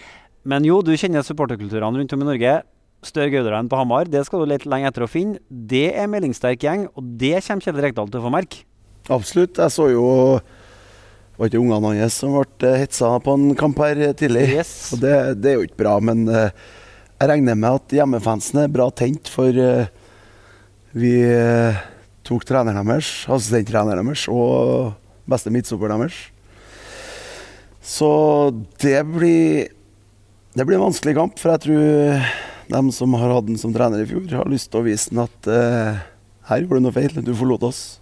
Men 0.49 0.65
jo, 0.65 0.79
du 0.81 0.95
kjenner 0.97 1.25
supporterkulturene 1.25 2.01
rundt 2.01 2.15
om 2.15 2.25
i 2.25 2.29
Norge. 2.31 2.59
Større 3.05 3.31
Gauderein 3.31 3.69
på 3.71 3.77
Hamar, 3.79 4.09
det 4.11 4.25
skal 4.27 4.41
du 4.43 4.49
lete 4.49 4.67
lenge 4.67 4.89
etter 4.89 5.05
å 5.05 5.09
finne. 5.11 5.39
Det 5.47 5.87
er 5.95 6.09
meldingssterk 6.11 6.65
gjeng, 6.65 6.89
og 6.97 7.13
det 7.21 7.37
kommer 7.45 7.63
Kjell 7.63 7.83
Rekdal 7.85 8.09
til 8.11 8.19
å 8.19 8.25
få 8.25 8.33
merke. 8.33 8.65
Absolutt. 9.09 9.57
Jeg 9.57 9.73
så 9.73 9.87
jo 9.93 10.07
var 11.39 11.47
ikke 11.47 11.61
ungene 11.61 11.93
hans 12.01 12.17
som 12.19 12.35
ble 12.35 12.67
eh, 12.67 12.81
hetsa 12.83 13.13
på 13.23 13.35
en 13.37 13.53
kamp 13.59 13.79
her 13.79 14.01
tidlig. 14.19 14.49
Yes. 14.59 14.73
Og 14.95 15.03
det, 15.03 15.15
det 15.39 15.51
er 15.53 15.57
jo 15.57 15.67
ikke 15.69 15.79
bra, 15.85 15.95
men 16.03 16.25
uh, 16.27 16.49
jeg 17.15 17.31
regner 17.31 17.55
med 17.55 17.79
at 17.79 17.95
hjemmefansen 17.95 18.65
er 18.65 18.73
bra 18.73 18.89
tent, 18.91 19.31
for 19.31 19.55
uh, 19.55 19.87
vi 20.91 21.13
uh, 21.23 21.79
tok 22.27 22.43
treneren 22.47 22.91
deres, 22.91 23.13
assistenttreneren 23.31 24.11
deres 24.11 24.27
og 24.31 24.91
beste 25.29 25.53
midtstopperen 25.53 26.03
deres. 26.03 26.19
Så 27.79 28.09
det 28.83 28.99
blir 29.07 29.69
Det 30.49 30.65
blir 30.65 30.75
en 30.75 30.89
vanskelig 30.89 31.13
kamp, 31.15 31.37
for 31.39 31.53
jeg 31.53 31.61
tror 31.61 32.23
dem 32.69 32.91
som 32.91 33.13
har 33.13 33.31
hatt 33.33 33.47
den 33.47 33.57
som 33.57 33.73
trener 33.73 34.01
i 34.01 34.07
fjor, 34.09 34.25
har 34.33 34.49
lyst 34.49 34.71
til 34.73 34.81
å 34.81 34.85
vise 34.85 35.13
den 35.13 35.21
at 35.23 35.49
eh, 35.49 35.99
her 36.49 36.63
gjorde 36.63 36.81
du 36.81 36.85
noe 36.87 36.95
feil, 36.95 37.13
du 37.21 37.31
forlot 37.37 37.65
oss. 37.69 37.98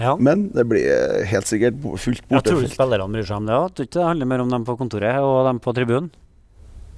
Ja. 0.00 0.14
Men 0.16 0.46
det 0.56 0.64
blir 0.70 0.86
eh, 0.88 1.26
helt 1.28 1.46
sikkert 1.50 1.76
fullt 1.82 2.00
fullt 2.00 2.22
Jeg 2.30 2.42
tror 2.46 2.56
bortefelt. 2.62 2.72
spillerne 2.78 3.12
bryr 3.12 3.26
seg 3.28 3.36
om 3.36 3.46
det 3.50 3.54
òg. 3.58 3.68
Tror 3.76 3.86
ikke 3.88 3.98
det 4.00 4.06
handler 4.08 4.30
mer 4.32 4.42
om 4.46 4.50
dem 4.54 4.64
på 4.64 4.76
kontoret 4.80 5.20
og 5.20 5.38
dem 5.50 5.60
på 5.60 5.74
tribunen. 5.76 6.08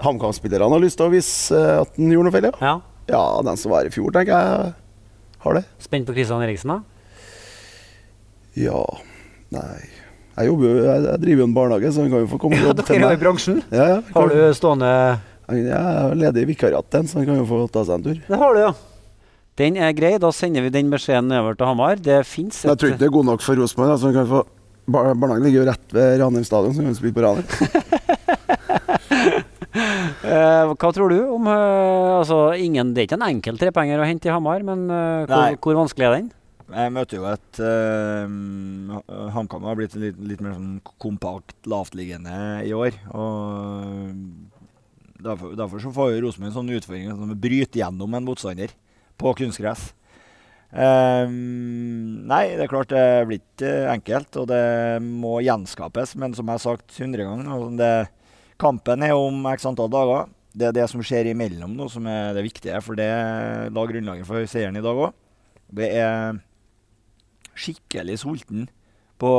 HamKam-spillerne 0.02 0.70
har 0.72 0.82
lyst 0.82 0.98
til 0.98 1.08
å 1.10 1.12
vise 1.12 1.58
eh, 1.58 1.80
at 1.82 1.98
han 1.98 2.14
gjorde 2.14 2.28
noe 2.30 2.34
feil, 2.36 2.48
ja. 2.48 2.54
Ja. 2.62 2.74
Ja, 3.12 3.22
den 3.44 3.58
som 3.58 3.74
var 3.74 3.84
i 3.86 3.90
fjor, 3.92 4.12
tenker 4.14 4.32
jeg 4.38 4.72
har 5.42 5.56
det. 5.58 5.64
Spent 5.82 6.06
på 6.06 6.14
Kristian 6.14 6.42
Eriksen, 6.46 6.70
da? 6.70 6.78
Ja 8.58 8.78
Nei. 9.52 9.80
Jeg 10.32 10.48
jobber 10.48 10.70
jeg, 10.78 11.02
jeg 11.04 11.20
driver 11.26 11.42
jo 11.42 11.46
en 11.48 11.54
barnehage, 11.56 11.90
så 11.92 12.04
han 12.06 12.12
kan 12.12 12.22
jo 12.22 12.28
få 12.30 12.38
komme 12.40 12.56
og 12.56 12.70
jobbe 12.70 12.84
til 12.88 13.02
meg. 13.02 13.18
bransjen. 13.20 13.58
Ja, 13.74 13.84
ja. 13.90 13.98
Har 14.14 14.30
du 14.32 14.38
stående 14.56 14.92
Jeg 15.52 15.66
er 15.76 16.14
ledig 16.16 16.46
i 16.46 16.48
vikariatet, 16.54 17.10
så 17.10 17.18
han 17.20 17.26
kan 17.28 17.36
jo 17.42 17.44
få 17.50 17.58
ta 17.74 17.82
seg 17.84 17.98
en 17.98 18.06
tur. 18.06 18.22
Det 18.30 18.38
har 18.40 18.56
du, 18.56 18.60
ja. 18.62 18.70
Den 19.60 19.76
er 19.76 19.92
grei. 19.96 20.14
Da 20.20 20.30
sender 20.32 20.64
vi 20.64 20.72
den 20.72 20.90
beskjeden 20.92 21.28
nedover 21.28 21.56
til 21.58 21.68
Hamar. 21.68 22.00
Det 22.00 22.22
fins 22.28 22.62
et 22.62 22.70
jeg 22.70 22.80
tror 22.80 22.92
ikke 22.92 23.02
det 23.02 23.08
er 23.08 23.16
god 23.18 23.28
nok 23.28 23.44
for 23.44 23.60
Rosenborg. 23.60 23.94
Altså, 23.94 24.12
kan 24.16 24.28
få 24.30 24.42
bar 24.92 25.12
Barnehagen 25.14 25.46
ligger 25.46 25.62
jo 25.62 25.68
rett 25.70 25.94
ved 25.94 26.20
Ranheim 26.20 26.44
stadion, 26.46 26.74
så 26.74 26.82
vi 26.82 26.88
kan 26.88 26.98
spille 26.98 27.16
på 27.16 27.24
Ranheim. 27.24 27.46
uh, 30.26 30.72
hva 30.80 30.92
tror 30.96 31.12
du 31.12 31.18
om 31.36 31.46
uh, 31.46 32.18
altså, 32.18 32.38
ingen, 32.58 32.94
Det 32.94 33.04
er 33.04 33.10
ikke 33.10 33.20
en 33.20 33.28
enkel 33.28 33.60
trepenger 33.60 34.02
å 34.02 34.08
hente 34.08 34.30
i 34.30 34.34
Hamar, 34.34 34.64
men 34.66 34.88
uh, 34.90 35.28
hvor, 35.28 35.58
hvor 35.66 35.82
vanskelig 35.84 36.08
er 36.08 36.16
den? 36.18 36.30
Jeg 36.72 36.92
møter 36.94 37.18
jo 37.18 37.26
et 37.28 37.60
uh, 37.60 39.28
HamKam 39.34 39.66
har 39.68 39.76
blitt 39.76 39.94
litt, 40.00 40.16
litt 40.24 40.40
mer 40.40 40.56
sånn 40.56 40.78
kompakt, 41.02 41.58
lavtliggende 41.68 42.64
i 42.64 42.72
år. 42.72 42.96
Og 43.12 44.16
derfor, 45.20 45.52
derfor 45.58 45.84
så 45.84 45.92
får 45.92 46.16
Rosenborg 46.24 46.48
en 46.48 46.56
sånn 46.56 46.72
utfordring 46.78 47.12
som 47.12 47.34
å 47.34 47.42
bryte 47.44 47.82
gjennom 47.82 48.16
en 48.16 48.24
motstander 48.24 48.72
på 49.20 49.34
kunstgress. 49.38 49.90
Um, 50.72 52.24
nei, 52.24 52.54
det 52.56 52.64
er 52.64 52.70
klart 52.70 52.92
det 52.94 53.04
blir 53.28 53.42
ikke 53.42 53.72
enkelt, 53.92 54.38
og 54.40 54.48
det 54.48 54.64
må 55.04 55.38
gjenskapes. 55.44 56.14
Men 56.20 56.36
som 56.36 56.48
jeg 56.48 56.60
har 56.60 56.64
sagt 56.64 56.96
100 56.96 57.26
ganger, 57.28 58.12
kampen 58.62 59.04
er 59.04 59.16
om 59.16 59.44
x 59.52 59.68
antall 59.68 59.92
dager. 59.92 60.30
Det 60.52 60.68
er 60.68 60.76
det 60.76 60.88
som 60.92 61.00
skjer 61.04 61.30
imellom 61.30 61.72
nå 61.78 61.86
som 61.88 62.06
er 62.08 62.34
det 62.36 62.44
viktige, 62.44 62.80
for 62.84 62.98
det 62.98 63.08
la 63.72 63.84
grunnlaget 63.88 64.28
for 64.28 64.48
seieren 64.48 64.76
i 64.76 64.84
dag 64.84 64.98
òg. 65.06 65.14
Det 65.72 65.88
er 65.96 66.40
skikkelig 67.56 68.18
sulten 68.20 68.66
på 69.22 69.32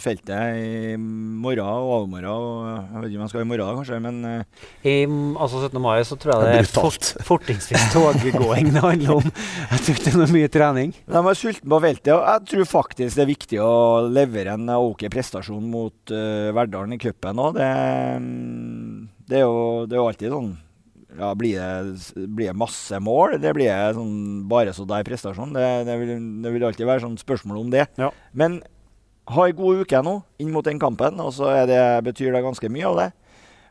feltet 0.00 0.56
i 0.56 0.96
morgen 0.96 1.66
og 1.66 1.90
overmorgen. 1.98 2.30
Og 2.32 2.68
jeg 2.70 3.02
vet 3.02 3.10
ikke 3.10 3.18
om 3.18 3.24
jeg 3.24 3.32
skal 3.32 3.44
i 3.44 3.48
morgen, 3.50 3.80
kanskje, 3.80 4.00
men 4.02 4.18
eh, 4.30 4.66
I 4.88 4.94
altså 5.06 5.62
17. 5.66 5.80
mai 5.84 6.00
så 6.08 6.16
tror 6.20 6.34
jeg 6.34 6.46
det 6.46 6.62
er 6.62 6.70
fort, 6.70 7.10
fortrinnsvis 7.30 7.88
toggåing 7.92 8.72
det 8.72 8.84
handler 8.84 9.18
om. 9.18 9.30
Jeg 9.72 9.82
tror 9.84 10.00
ikke 10.00 10.14
det 10.16 10.26
er 10.28 10.36
mye 10.38 10.52
trening. 10.52 10.94
de 10.96 11.22
er 11.22 11.40
sultne 11.42 11.72
på 11.74 11.80
feltet. 11.84 12.12
Og 12.16 12.22
jeg 12.24 12.46
tror 12.52 12.70
faktisk 12.72 13.18
det 13.18 13.26
er 13.26 13.32
viktig 13.34 13.60
å 13.62 13.74
levere 14.08 14.56
en 14.56 14.76
ok 14.76 15.08
prestasjon 15.12 15.66
mot 15.72 16.14
uh, 16.14 16.52
Verdalen 16.56 16.96
i 16.96 17.00
cupen 17.02 17.42
òg. 17.42 17.58
Det, 17.58 17.72
mm, 18.22 19.02
det 19.28 19.42
er 19.42 19.44
jo 19.44 20.06
alltid 20.06 20.32
sånn 20.32 20.54
ja, 21.16 21.30
blir, 21.38 21.56
det, 21.56 22.26
blir 22.28 22.50
det 22.50 22.58
masse 22.58 22.98
mål, 23.00 23.38
Det 23.40 23.52
blir 23.56 23.92
sånn 23.96 24.16
bare 24.50 24.72
så 24.76 24.84
der 24.88 25.04
prestasjon? 25.06 25.54
Det, 25.56 25.66
det, 25.88 25.98
vil, 26.00 26.16
det 26.44 26.52
vil 26.54 26.66
alltid 26.68 26.88
være 26.88 27.04
sånn 27.06 27.20
spørsmål 27.20 27.62
om 27.62 27.70
det. 27.72 27.86
Ja. 28.00 28.10
Men 28.36 28.60
ha 29.26 29.46
ei 29.46 29.54
god 29.56 29.82
uke 29.82 30.02
nå 30.06 30.16
inn 30.42 30.52
mot 30.54 30.66
den 30.66 30.80
kampen, 30.82 31.18
og 31.22 31.32
så 31.34 31.50
er 31.52 31.70
det, 31.70 31.84
betyr 32.06 32.34
det 32.34 32.44
ganske 32.44 32.70
mye 32.72 32.90
av 32.90 33.00
det. 33.00 33.08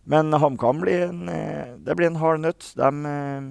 Men 0.06 0.34
HamKam 0.34 0.82
blir 0.84 1.08
en, 1.08 1.30
eh, 1.30 1.76
det 1.82 1.96
blir 1.98 2.12
en 2.12 2.20
hard 2.22 2.44
nøtt. 2.44 2.74
De 2.78 2.90
eh, 3.10 3.48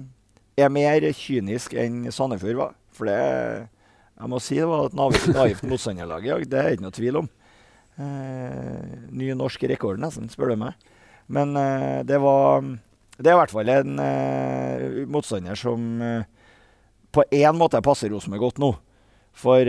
er 0.63 0.71
mer 0.71 1.07
kynisk 1.11 1.75
enn 1.75 2.05
Sandefjord 2.13 2.61
var. 2.61 2.75
For 2.95 3.09
det 3.09 3.69
Jeg 4.15 4.31
må 4.31 4.39
si 4.39 4.55
det 4.55 4.67
var 4.69 4.85
et 4.87 4.95
naivt, 4.95 5.63
motstanderlag 5.71 6.23
i 6.23 6.31
dag. 6.31 6.45
Det 6.47 6.59
er 6.61 6.75
ikke 6.75 6.85
noe 6.85 6.95
tvil 6.95 7.17
om. 7.19 7.27
Eh, 7.99 8.93
ny 9.11 9.33
norsk 9.35 9.65
rekord, 9.67 9.99
nesten, 9.99 10.29
spør 10.31 10.53
du 10.53 10.61
meg. 10.61 10.77
Men 11.27 11.55
eh, 11.59 12.03
det 12.07 12.21
var 12.21 12.61
Det 13.17 13.27
er 13.27 13.35
i 13.35 13.39
hvert 13.41 13.51
fall 13.51 13.71
en 13.71 13.99
eh, 13.99 15.03
motstander 15.07 15.55
som 15.59 16.01
eh, 16.01 16.23
på 17.11 17.23
én 17.31 17.55
måte 17.55 17.79
passer 17.83 18.11
Rosenborg 18.11 18.41
godt 18.43 18.57
nå. 18.59 18.73
For 19.35 19.67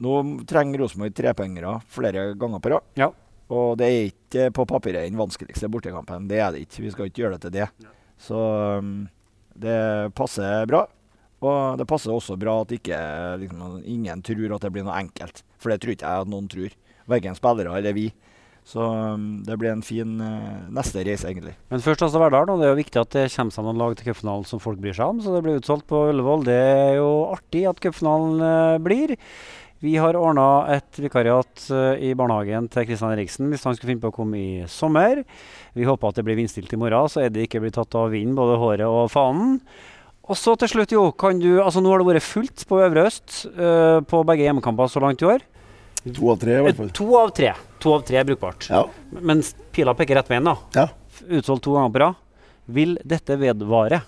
nå 0.00 0.20
trenger 0.48 0.80
Rosenborg 0.84 1.16
trepengere 1.16 1.74
flere 1.92 2.30
ganger 2.40 2.62
på 2.62 2.72
rad. 2.74 2.86
Ja. 2.98 3.10
Og 3.50 3.74
det 3.80 3.88
er 3.88 4.08
ikke 4.08 4.46
på 4.54 4.66
papiret 4.70 5.08
den 5.08 5.18
vanskeligste 5.18 5.68
bortekampen. 5.72 6.28
Det 6.30 6.38
er 6.38 6.54
det 6.54 6.64
ikke. 6.64 6.84
Vi 6.86 6.92
skal 6.94 7.10
ikke 7.10 7.24
gjøre 7.24 7.36
det 7.36 7.42
til 7.48 7.56
det. 7.58 7.66
Så 8.20 8.38
um, 8.78 8.94
det 9.58 10.14
passer 10.16 10.68
bra. 10.70 10.84
Og 11.40 11.80
det 11.80 11.86
passer 11.88 12.12
også 12.12 12.36
bra 12.40 12.60
at 12.62 12.72
ikke, 12.76 12.96
liksom, 13.40 13.80
ingen 13.88 14.22
tror 14.22 14.56
at 14.56 14.66
det 14.66 14.72
blir 14.74 14.86
noe 14.86 14.98
enkelt. 15.00 15.42
For 15.60 15.72
det 15.72 15.80
tror 15.82 15.94
ikke 15.96 16.08
jeg 16.08 16.26
at 16.26 16.30
noen 16.30 16.50
tror. 16.52 16.76
Verken 17.10 17.38
spillere 17.38 17.78
eller 17.80 17.96
vi. 17.96 18.10
Så 18.70 18.84
um, 18.84 19.40
det 19.42 19.56
blir 19.58 19.72
en 19.72 19.82
fin 19.82 20.20
uh, 20.20 20.68
neste 20.70 21.02
reise, 21.02 21.26
egentlig. 21.26 21.56
Men 21.72 21.82
først 21.82 22.04
altså 22.06 22.20
Verdal, 22.22 22.52
det 22.60 22.68
er 22.68 22.74
jo 22.74 22.82
viktig 22.82 23.00
at 23.00 23.16
det 23.16 23.30
kommer 23.34 23.56
seg 23.56 23.66
noen 23.66 23.80
lag 23.80 23.96
til 23.98 24.10
cupfinalen 24.12 24.46
som 24.46 24.62
folk 24.62 24.78
bryr 24.84 24.94
seg 24.94 25.10
om. 25.10 25.22
Så 25.24 25.32
det 25.34 25.40
blir 25.46 25.58
utsolgt 25.58 25.88
på 25.90 26.04
Ullevål. 26.12 26.44
Det 26.46 26.60
er 26.60 27.00
jo 27.00 27.08
artig 27.32 27.64
at 27.72 27.82
cupfinalen 27.82 28.44
uh, 28.44 28.76
blir. 28.84 29.16
Vi 29.80 29.94
har 29.96 30.16
ordna 30.18 30.66
et 30.74 30.98
vikariat 31.00 31.62
eh, 31.72 32.02
i 32.04 32.14
barnehagen 32.16 32.66
til 32.68 32.84
Kristian 32.84 33.14
Eriksen 33.14 33.48
hvis 33.48 33.62
han 33.64 33.76
skulle 33.76 33.94
finne 33.94 34.02
på 34.02 34.10
å 34.12 34.16
komme 34.18 34.36
i 34.36 34.66
sommer. 34.68 35.22
Vi 35.72 35.86
håper 35.88 36.10
at 36.10 36.20
det 36.20 36.24
blir 36.26 36.36
vindstilt 36.36 36.74
i 36.76 36.80
morgen, 36.80 37.08
så 37.08 37.22
er 37.24 37.32
det 37.32 37.46
ikke 37.46 37.62
blitt 37.64 37.78
tatt 37.78 37.96
av 37.96 38.12
vinden, 38.12 38.36
både 38.36 38.58
håret 38.60 38.84
og 38.84 39.08
fanen. 39.12 39.56
Og 40.30 40.36
så 40.36 40.52
til 40.60 40.70
slutt, 40.70 40.92
jo, 40.94 41.08
kan 41.16 41.40
du 41.42 41.62
Altså 41.62 41.80
nå 41.82 41.90
har 41.90 42.02
det 42.02 42.10
vært 42.10 42.26
fullt 42.28 42.62
på 42.68 42.78
Øvre 42.84 43.06
Øst 43.08 43.40
uh, 43.56 43.98
på 44.06 44.20
begge 44.28 44.44
hjemmekamper 44.44 44.92
så 44.92 45.02
langt 45.02 45.24
i 45.24 45.26
år. 45.26 45.42
To 46.06 46.30
av 46.30 46.38
tre, 46.44 46.54
i 46.60 46.66
hvert 46.68 46.78
fall. 46.78 46.92
To 47.00 47.08
av 47.18 47.32
tre. 47.34 47.50
To 47.82 47.96
av 47.96 48.04
tre 48.06 48.20
er 48.20 48.28
brukbart. 48.28 48.68
Ja. 48.70 48.84
Mens 49.16 49.50
pila 49.74 49.96
peker 49.98 50.20
rett 50.20 50.30
veien, 50.30 50.46
da. 50.46 50.54
Ja. 50.76 50.86
Utsolgt 51.40 51.64
to 51.66 51.74
ganger 51.74 51.96
på 51.96 52.02
rad. 52.04 52.20
Vil 52.70 52.94
dette 53.02 53.40
vedvare? 53.40 54.04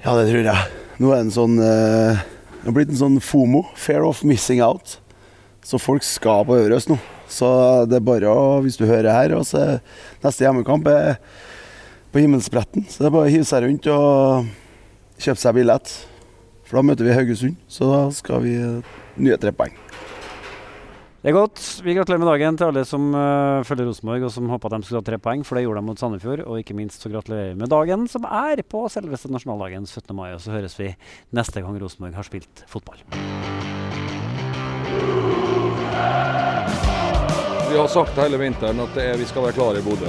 ja, 0.00 0.14
det 0.16 0.30
tror 0.30 0.46
jeg. 0.48 0.78
Nå 1.00 1.10
er 1.12 1.18
det 1.18 1.26
en 1.26 1.34
sånn 1.34 1.60
eh, 1.64 2.22
Det 2.60 2.68
har 2.68 2.74
blitt 2.76 2.90
en 2.92 2.98
sånn 3.00 3.20
FOMO, 3.24 3.62
Fair 3.72 4.04
of 4.04 4.18
Missing 4.20 4.58
Out. 4.60 4.98
Så 5.64 5.78
folk 5.80 6.04
skal 6.04 6.44
på 6.44 6.58
Øverøst 6.58 6.90
nå. 6.92 6.98
Så 7.30 7.48
det 7.88 7.96
er 7.96 8.04
bare 8.04 8.28
å, 8.28 8.58
hvis 8.60 8.76
du 8.76 8.84
hører 8.84 9.14
her 9.14 9.32
og 9.38 9.46
så 9.48 9.78
Neste 10.20 10.44
hjemmekamp 10.44 10.88
er 10.92 11.14
på 12.12 12.20
Himmelsbretten. 12.20 12.84
Så 12.84 13.00
det 13.00 13.08
er 13.08 13.14
bare 13.14 13.30
å 13.30 13.32
hive 13.32 13.48
seg 13.48 13.64
rundt 13.64 13.88
og 13.94 14.50
kjøpe 15.16 15.40
seg 15.40 15.56
billett. 15.56 15.94
For 16.68 16.76
da 16.76 16.84
møter 16.84 17.08
vi 17.08 17.16
Haugesund, 17.16 17.56
så 17.64 17.88
da 17.88 18.02
skal 18.12 18.44
vi 18.44 18.58
eh, 18.60 18.92
nye 19.16 19.40
tre 19.40 19.54
poeng. 19.56 19.72
Det 21.20 21.28
er 21.28 21.34
godt. 21.36 21.60
Vi 21.84 21.92
gratulerer 21.92 22.20
med 22.22 22.30
dagen 22.30 22.56
til 22.56 22.70
alle 22.70 22.82
som 22.88 23.10
uh, 23.12 23.60
følger 23.68 23.90
Rosenborg 23.90 24.22
og 24.24 24.30
som 24.32 24.46
håpa 24.48 24.70
de 24.72 24.78
skulle 24.86 25.02
ha 25.02 25.04
tre 25.04 25.18
poeng, 25.20 25.42
for 25.44 25.58
det 25.58 25.66
gjorde 25.66 25.82
de 25.82 25.84
mot 25.90 26.00
Sandefjord. 26.00 26.40
Og 26.46 26.62
ikke 26.62 26.76
minst 26.78 27.04
så 27.04 27.12
gratulerer 27.12 27.50
vi 27.50 27.60
med 27.60 27.68
dagen 27.68 28.06
som 28.08 28.24
er 28.24 28.62
på 28.64 28.86
selveste 28.88 29.28
nasjonaldagen 29.28 29.84
17. 29.84 30.16
mai. 30.16 30.30
Og 30.32 30.40
så 30.40 30.54
høres 30.56 30.78
vi 30.80 30.94
neste 31.36 31.60
gang 31.60 31.76
Rosenborg 31.76 32.16
har 32.16 32.24
spilt 32.24 32.64
fotball. 32.72 33.04
Vi 37.68 37.76
har 37.76 37.92
sagt 37.92 38.16
hele 38.16 38.40
vinteren 38.40 38.80
at 38.80 38.96
er, 39.04 39.20
vi 39.20 39.28
skal 39.28 39.44
være 39.44 39.60
klare 39.60 39.84
i 39.84 39.84
Bodø. 39.84 40.08